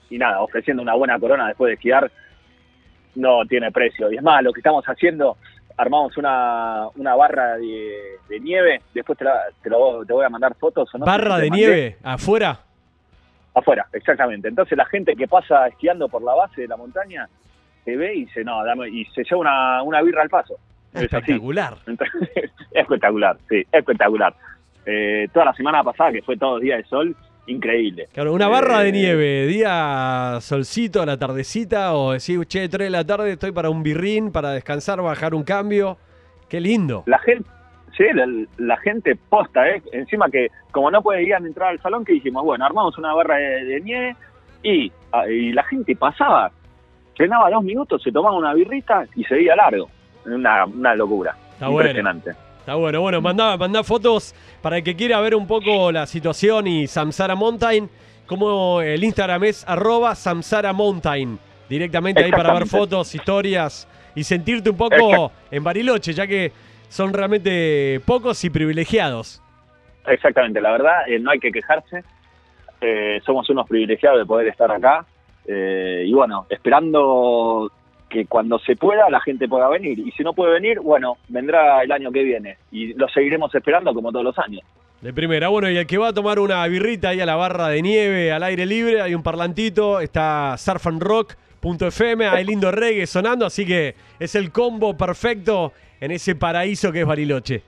y 0.10 0.18
nada, 0.18 0.42
ofreciendo 0.42 0.82
una 0.82 0.96
buena 0.96 1.20
corona 1.20 1.48
después 1.48 1.70
de 1.70 1.74
esquiar, 1.76 2.12
no 3.16 3.46
tiene 3.46 3.72
precio. 3.72 4.12
Y 4.12 4.18
es 4.18 4.24
más, 4.24 4.44
lo 4.44 4.52
que 4.54 4.60
estamos 4.60 4.84
haciendo, 4.86 5.38
armamos 5.78 6.18
una, 6.18 6.88
una 6.96 7.16
barra 7.16 7.58
de, 7.58 7.94
de 8.30 8.40
nieve, 8.40 8.82
después 8.94 9.18
te, 9.18 9.26
la- 9.26 9.44
te, 9.62 9.70
lo, 9.70 10.06
te 10.06 10.14
voy 10.14 10.26
a 10.26 10.30
mandar 10.30 10.56
fotos. 10.56 10.90
¿o 10.94 10.98
no? 10.98 11.06
Barra 11.06 11.38
de 11.38 11.50
nieve 11.50 11.98
afuera. 12.04 12.60
Afuera, 13.54 13.88
exactamente. 13.94 14.48
Entonces 14.48 14.78
la 14.78 14.86
gente 14.86 15.16
que 15.16 15.28
pasa 15.28 15.68
esquiando 15.68 16.08
por 16.10 16.22
la 16.22 16.36
base 16.36 16.62
de 16.62 16.68
la 16.68 16.78
montaña 16.78 17.28
te 17.84 17.96
ve 17.96 18.14
y 18.16 18.26
dice, 18.26 18.44
no, 18.44 18.64
dame, 18.64 18.90
y 18.90 19.06
se 19.06 19.24
lleva 19.24 19.38
una, 19.38 19.82
una 19.84 20.02
birra 20.02 20.22
al 20.22 20.30
paso. 20.30 20.56
Es. 20.94 21.04
Espectacular. 21.04 21.76
Entonces, 21.86 22.52
espectacular, 22.72 23.38
sí, 23.50 23.64
espectacular. 23.72 24.34
Eh, 24.86 25.28
toda 25.34 25.46
la 25.46 25.54
semana 25.54 25.84
pasada, 25.84 26.12
que 26.12 26.22
fue 26.22 26.38
todo 26.38 26.60
día 26.60 26.78
de 26.78 26.84
sol, 26.86 27.16
increíble. 27.48 28.08
Claro, 28.14 28.34
una 28.34 28.48
barra 28.48 28.80
de 28.80 28.90
Eh, 28.90 28.92
nieve, 28.94 29.48
día 29.48 30.38
solcito 30.42 31.02
a 31.02 31.06
la 31.06 31.18
tardecita 31.18 31.94
o 31.94 32.14
decir, 32.14 32.46
che, 32.46 32.68
3 32.70 32.88
de 32.88 32.90
la 32.90 33.06
tarde 33.06 33.34
estoy 33.34 33.52
para 33.52 33.70
un 33.70 33.84
birrín, 33.84 34.32
para 34.32 34.52
descansar, 34.52 35.02
bajar 35.02 35.34
un 35.34 35.44
cambio. 35.44 35.98
Qué 36.50 36.62
lindo. 36.62 37.04
La 37.06 37.20
gente, 37.20 37.50
sí, 37.98 38.06
la, 38.14 38.26
la 38.58 38.78
gente 38.78 39.16
posta, 39.30 39.70
¿eh? 39.70 39.82
Encima 39.92 40.30
que, 40.30 40.48
como 40.72 40.90
no 40.90 41.02
podían 41.02 41.46
entrar 41.46 41.70
al 41.70 41.82
salón, 41.82 42.06
que 42.06 42.14
dijimos, 42.14 42.44
bueno, 42.44 42.66
armamos 42.66 42.98
una 42.98 43.14
barra 43.14 43.36
de, 43.38 43.66
de 43.66 43.82
nieve 43.82 44.16
y, 44.64 44.92
ah, 45.12 45.28
y 45.28 45.52
la 45.52 45.64
gente 45.64 45.96
pasaba, 45.96 46.52
frenaba 47.16 47.50
dos 47.50 47.64
minutos, 47.64 48.02
se 48.02 48.12
tomaba 48.12 48.38
una 48.38 48.54
birrita 48.54 49.06
y 49.16 49.24
seguía 49.26 49.56
largo. 49.56 49.90
Una, 50.28 50.66
una 50.66 50.96
locura. 50.96 51.36
Está 51.54 51.68
bueno. 51.68 51.90
Impresionante. 51.90 52.36
Está 52.60 52.76
bueno, 52.76 53.00
bueno, 53.00 53.22
mandá, 53.22 53.56
mandá 53.56 53.82
fotos 53.82 54.36
para 54.62 54.78
el 54.78 54.84
que 54.84 54.96
quiera 54.96 55.22
ver 55.22 55.36
un 55.36 55.48
poco 55.48 55.90
la 55.90 56.06
situación 56.06 56.68
y 56.68 56.86
Samsara 56.86 57.34
Mountain, 57.34 57.90
como 58.26 58.82
el 58.82 59.02
Instagram 59.06 59.46
es 59.46 59.64
arroba 59.68 60.14
Samsara 60.16 60.74
Mountain. 60.74 61.40
Directamente 61.70 62.24
ahí 62.24 62.32
para 62.32 62.54
ver 62.54 62.68
fotos, 62.68 63.16
historias 63.16 63.88
y 64.16 64.24
sentirte 64.24 64.70
un 64.70 64.78
poco 64.78 65.32
en 65.50 65.64
Bariloche, 65.64 66.12
ya 66.12 66.28
que 66.28 66.52
son 66.90 67.14
realmente 67.14 68.02
pocos 68.06 68.44
y 68.44 68.50
privilegiados. 68.50 69.42
Exactamente, 70.06 70.60
la 70.62 70.72
verdad, 70.72 71.08
eh, 71.08 71.20
no 71.20 71.32
hay 71.32 71.40
que 71.40 71.52
quejarse. 71.52 72.04
Eh, 72.80 73.22
somos 73.26 73.50
unos 73.50 73.68
privilegiados 73.68 74.20
de 74.20 74.26
poder 74.26 74.48
estar 74.48 74.72
acá. 74.72 75.06
Eh, 75.46 76.04
y 76.06 76.14
bueno, 76.14 76.46
esperando 76.50 77.72
que 78.10 78.26
cuando 78.26 78.60
se 78.60 78.76
pueda 78.76 79.10
la 79.10 79.20
gente 79.22 79.48
pueda 79.48 79.70
venir. 79.70 80.00
Y 80.00 80.12
si 80.12 80.24
no 80.24 80.34
puede 80.34 80.54
venir, 80.54 80.80
bueno, 80.80 81.18
vendrá 81.28 81.84
el 81.84 81.92
año 81.92 82.12
que 82.12 82.24
viene. 82.24 82.58
Y 82.72 82.94
lo 82.94 83.08
seguiremos 83.10 83.54
esperando 83.54 83.94
como 83.94 84.12
todos 84.12 84.26
los 84.26 84.40
años. 84.40 84.62
De 85.02 85.14
primera, 85.14 85.50
bueno, 85.50 85.70
y 85.70 85.78
el 85.78 85.86
que 85.86 86.00
va 86.00 86.08
a 86.08 86.14
tomar 86.14 86.40
una 86.40 86.66
birrita 86.68 87.10
ahí 87.10 87.22
a 87.22 87.26
la 87.26 87.36
barra 87.36 87.68
de 87.68 87.84
nieve, 87.84 88.32
al 88.32 88.42
aire 88.42 88.66
libre, 88.66 89.00
hay 89.00 89.14
un 89.14 89.22
parlantito, 89.22 90.00
está 90.00 90.56
surfandrock.fm, 90.58 92.28
hay 92.28 92.44
lindo 92.44 92.72
reggae 92.72 93.06
sonando, 93.06 93.46
así 93.46 93.64
que 93.64 93.94
es 94.20 94.34
el 94.34 94.52
combo 94.52 94.98
perfecto 94.98 95.72
en 96.02 96.10
ese 96.10 96.36
paraíso 96.36 96.92
que 96.92 97.02
es 97.02 97.06
Bariloche. 97.06 97.62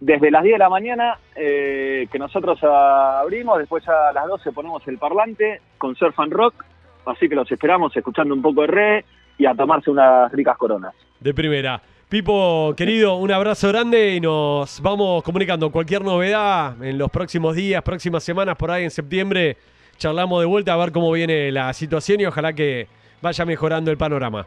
Desde 0.00 0.30
las 0.30 0.42
10 0.42 0.54
de 0.54 0.58
la 0.58 0.68
mañana 0.68 1.18
eh, 1.36 2.08
que 2.10 2.18
nosotros 2.18 2.58
abrimos, 2.64 3.58
después 3.58 3.86
a 3.88 4.12
las 4.12 4.26
12 4.26 4.50
ponemos 4.50 4.86
el 4.88 4.98
parlante 4.98 5.60
con 5.78 5.94
Surf 5.94 6.18
and 6.18 6.32
Rock. 6.32 6.64
Así 7.06 7.28
que 7.28 7.34
los 7.34 7.50
esperamos 7.50 7.96
escuchando 7.96 8.34
un 8.34 8.42
poco 8.42 8.62
de 8.62 8.66
re 8.66 9.04
y 9.40 9.46
a 9.46 9.54
tomarse 9.54 9.90
unas 9.90 10.30
ricas 10.32 10.56
coronas. 10.58 10.94
De 11.18 11.32
primera. 11.32 11.80
Pipo, 12.10 12.74
querido, 12.76 13.16
un 13.16 13.32
abrazo 13.32 13.68
grande 13.68 14.14
y 14.14 14.20
nos 14.20 14.82
vamos 14.82 15.22
comunicando. 15.22 15.70
Cualquier 15.70 16.04
novedad 16.04 16.82
en 16.84 16.98
los 16.98 17.10
próximos 17.10 17.56
días, 17.56 17.82
próximas 17.82 18.22
semanas, 18.22 18.56
por 18.56 18.70
ahí 18.70 18.84
en 18.84 18.90
septiembre, 18.90 19.56
charlamos 19.96 20.40
de 20.40 20.46
vuelta 20.46 20.74
a 20.74 20.76
ver 20.76 20.92
cómo 20.92 21.10
viene 21.10 21.50
la 21.50 21.72
situación 21.72 22.20
y 22.20 22.26
ojalá 22.26 22.52
que 22.52 22.86
vaya 23.22 23.46
mejorando 23.46 23.90
el 23.90 23.96
panorama. 23.96 24.44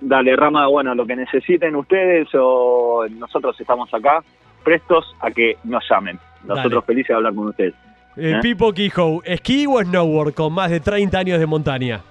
Dale, 0.00 0.36
Rama, 0.36 0.68
bueno, 0.68 0.94
lo 0.94 1.04
que 1.04 1.16
necesiten 1.16 1.74
ustedes 1.74 2.28
o 2.34 3.06
nosotros 3.18 3.60
estamos 3.60 3.92
acá 3.92 4.22
prestos 4.62 5.12
a 5.20 5.30
que 5.32 5.56
nos 5.64 5.82
llamen. 5.90 6.20
Nosotros 6.44 6.84
Dale. 6.84 6.86
felices 6.86 7.08
de 7.08 7.14
hablar 7.14 7.34
con 7.34 7.48
ustedes. 7.48 7.74
Eh, 8.16 8.34
¿Eh? 8.36 8.38
Pipo 8.40 8.72
Quijo, 8.72 9.22
¿esquí 9.24 9.66
o 9.66 9.82
snowboard 9.82 10.34
con 10.34 10.52
más 10.52 10.70
de 10.70 10.78
30 10.78 11.18
años 11.18 11.40
de 11.40 11.46
montaña? 11.46 12.02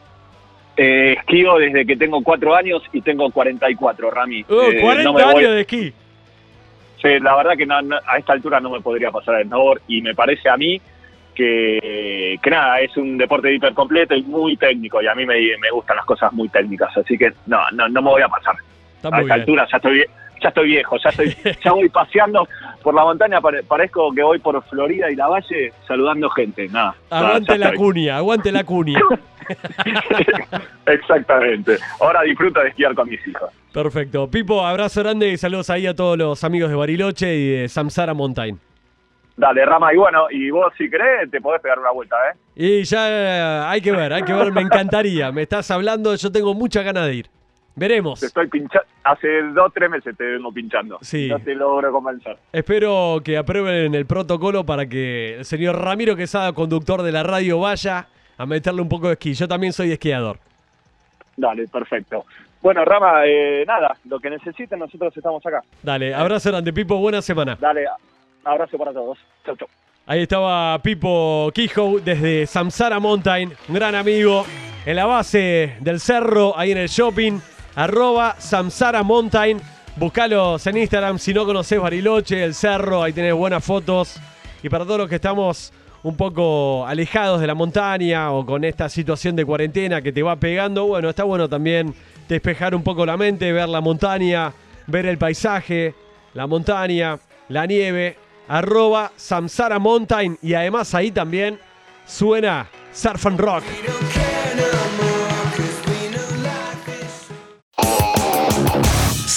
Eh, 0.75 1.13
esquío 1.19 1.57
desde 1.59 1.85
que 1.85 1.95
tengo 1.95 2.21
cuatro 2.23 2.55
años 2.55 2.81
y 2.91 3.01
tengo 3.01 3.29
44, 3.29 4.09
Rami. 4.09 4.43
Oh, 4.49 4.63
Eh, 4.71 4.81
40 4.81 5.03
no 5.03 5.13
me 5.13 5.23
voy- 5.23 5.43
años 5.43 5.53
de 5.55 5.61
esquí. 5.61 5.93
Sí, 7.01 7.19
la 7.19 7.35
verdad 7.35 7.51
que 7.57 7.65
no- 7.65 7.81
no- 7.81 7.99
a 8.07 8.17
esta 8.17 8.33
altura 8.33 8.59
no 8.59 8.69
me 8.71 8.81
podría 8.81 9.11
pasar 9.11 9.35
el 9.41 9.47
snowboard 9.47 9.81
y 9.87 10.01
me 10.01 10.15
parece 10.15 10.49
a 10.49 10.57
mí 10.57 10.81
que, 11.35 12.39
que 12.41 12.49
nada, 12.49 12.79
es 12.79 12.95
un 12.97 13.17
deporte 13.17 13.53
hiper 13.53 13.73
completo 13.73 14.15
y 14.15 14.23
muy 14.23 14.55
técnico 14.55 15.01
y 15.01 15.07
a 15.07 15.15
mí 15.15 15.25
me, 15.25 15.35
me 15.59 15.69
gustan 15.71 15.97
las 15.97 16.05
cosas 16.05 16.31
muy 16.33 16.47
técnicas, 16.49 16.95
así 16.97 17.17
que 17.17 17.31
no, 17.47 17.59
no, 17.71 17.87
no 17.89 18.01
me 18.01 18.09
voy 18.09 18.21
a 18.21 18.27
pasar. 18.27 18.55
Está 18.95 19.09
a 19.09 19.11
esta 19.11 19.21
bien. 19.21 19.31
altura 19.31 19.67
ya 19.71 19.77
estoy, 19.77 20.05
ya 20.43 20.49
estoy 20.49 20.67
viejo, 20.67 20.97
ya, 21.03 21.09
estoy, 21.09 21.35
ya 21.63 21.71
voy 21.71 21.89
paseando 21.89 22.47
por 22.83 22.93
la 22.93 23.03
montaña, 23.03 23.41
pare- 23.41 23.63
parezco 23.63 24.11
que 24.13 24.21
voy 24.21 24.37
por 24.39 24.61
Florida 24.65 25.09
y 25.09 25.15
la 25.15 25.27
Valle 25.27 25.71
saludando 25.87 26.29
gente, 26.29 26.67
nada. 26.67 26.93
Aguante 27.09 27.57
la 27.57 27.73
cuña, 27.73 28.17
aguante 28.17 28.51
la 28.51 28.63
cuña. 28.63 28.99
Exactamente. 30.85 31.77
Ahora 31.99 32.21
disfruto 32.21 32.59
de 32.61 32.69
esquiar 32.69 32.93
con 32.95 33.09
mis 33.09 33.25
hijos. 33.27 33.49
Perfecto. 33.73 34.29
Pipo, 34.29 34.65
abrazo 34.65 35.01
grande 35.01 35.29
y 35.29 35.37
saludos 35.37 35.69
ahí 35.69 35.87
a 35.87 35.95
todos 35.95 36.17
los 36.17 36.43
amigos 36.43 36.69
de 36.69 36.75
Bariloche 36.75 37.35
y 37.35 37.49
de 37.49 37.69
Samsara 37.69 38.13
Mountain. 38.13 38.59
Dale, 39.35 39.65
Rama, 39.65 39.91
y 39.91 39.97
bueno, 39.97 40.27
y 40.29 40.51
vos 40.51 40.71
si 40.77 40.87
querés 40.89 41.29
te 41.31 41.41
podés 41.41 41.59
pegar 41.59 41.79
una 41.79 41.89
vuelta, 41.89 42.15
¿eh? 42.29 42.37
Y 42.55 42.83
ya 42.83 43.07
eh, 43.09 43.63
hay 43.65 43.81
que 43.81 43.91
ver, 43.91 44.13
hay 44.13 44.21
que 44.21 44.31
ver, 44.33 44.51
me 44.51 44.61
encantaría. 44.61 45.31
Me 45.31 45.41
estás 45.41 45.71
hablando, 45.71 46.13
yo 46.15 46.31
tengo 46.31 46.53
muchas 46.53 46.83
ganas 46.85 47.07
de 47.07 47.15
ir. 47.15 47.27
Veremos. 47.75 48.19
Te 48.19 48.27
estoy 48.27 48.47
pinchando, 48.47 48.87
hace 49.03 49.41
dos, 49.53 49.71
tres 49.73 49.89
meses 49.89 50.15
te 50.15 50.23
vengo 50.23 50.51
pinchando. 50.51 50.99
Sí. 51.01 51.27
No 51.27 51.39
te 51.39 51.55
logro 51.55 51.91
convencer. 51.91 52.37
Espero 52.51 53.21
que 53.23 53.37
aprueben 53.37 53.95
el 53.95 54.05
protocolo 54.05 54.63
para 54.63 54.85
que 54.87 55.37
el 55.37 55.45
señor 55.45 55.79
Ramiro 55.81 56.15
Quesada, 56.15 56.53
conductor 56.53 57.01
de 57.01 57.11
la 57.11 57.23
radio, 57.23 57.59
vaya 57.59 58.07
a 58.37 58.45
meterle 58.45 58.81
un 58.81 58.89
poco 58.89 59.07
de 59.07 59.13
esquí. 59.13 59.33
Yo 59.33 59.47
también 59.47 59.73
soy 59.73 59.91
esquiador. 59.91 60.37
Dale, 61.35 61.67
perfecto. 61.67 62.25
Bueno, 62.61 62.85
Rama, 62.85 63.25
eh, 63.25 63.65
nada, 63.67 63.97
lo 64.05 64.19
que 64.19 64.29
necesiten 64.29 64.79
nosotros 64.79 65.15
estamos 65.15 65.45
acá. 65.45 65.61
Dale, 65.81 66.13
abrazo 66.13 66.49
grande, 66.49 66.71
Pipo, 66.71 66.97
buena 66.97 67.21
semana. 67.21 67.57
Dale, 67.59 67.85
abrazo 68.43 68.77
para 68.77 68.93
todos. 68.93 69.17
Chau, 69.45 69.55
chau. 69.57 69.67
Ahí 70.05 70.21
estaba 70.21 70.77
Pipo 70.79 71.49
Quijo 71.53 71.99
desde 72.03 72.45
Samsara 72.45 72.99
Mountain, 72.99 73.53
un 73.67 73.75
gran 73.75 73.95
amigo, 73.95 74.45
en 74.85 74.95
la 74.95 75.05
base 75.05 75.77
del 75.79 75.99
cerro, 75.99 76.57
ahí 76.57 76.71
en 76.71 76.77
el 76.77 76.87
shopping, 76.87 77.39
arroba 77.75 78.35
Samsara 78.37 79.03
Mountain. 79.03 79.61
Buscalos 79.95 80.65
en 80.65 80.77
Instagram 80.77 81.19
si 81.19 81.33
no 81.33 81.45
conoces 81.45 81.79
Bariloche, 81.79 82.43
el 82.43 82.53
cerro, 82.53 83.03
ahí 83.03 83.13
tenés 83.13 83.33
buenas 83.33 83.63
fotos. 83.63 84.15
Y 84.61 84.69
para 84.69 84.85
todos 84.85 84.99
los 84.99 85.09
que 85.09 85.15
estamos 85.15 85.71
un 86.03 86.17
poco 86.17 86.85
alejados 86.85 87.39
de 87.39 87.47
la 87.47 87.53
montaña 87.53 88.31
o 88.31 88.45
con 88.45 88.63
esta 88.63 88.89
situación 88.89 89.35
de 89.35 89.45
cuarentena 89.45 90.01
que 90.01 90.11
te 90.11 90.23
va 90.23 90.35
pegando, 90.35 90.85
bueno, 90.85 91.09
está 91.09 91.23
bueno 91.23 91.47
también 91.47 91.93
despejar 92.27 92.75
un 92.75 92.83
poco 92.83 93.05
la 93.05 93.17
mente, 93.17 93.51
ver 93.51 93.69
la 93.69 93.81
montaña, 93.81 94.53
ver 94.87 95.05
el 95.05 95.17
paisaje, 95.17 95.95
la 96.33 96.47
montaña, 96.47 97.19
la 97.49 97.65
nieve, 97.65 98.17
arroba 98.47 99.11
Samsara 99.15 99.79
Mountain 99.79 100.37
y 100.41 100.53
además 100.53 100.93
ahí 100.95 101.11
también 101.11 101.59
suena 102.05 102.67
Surf 102.91 103.25
and 103.25 103.39
Rock. 103.39 103.63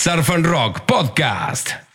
Surf 0.07 0.29
and 0.31 0.47
Rock 0.47 0.87
Podcast. 0.87 1.86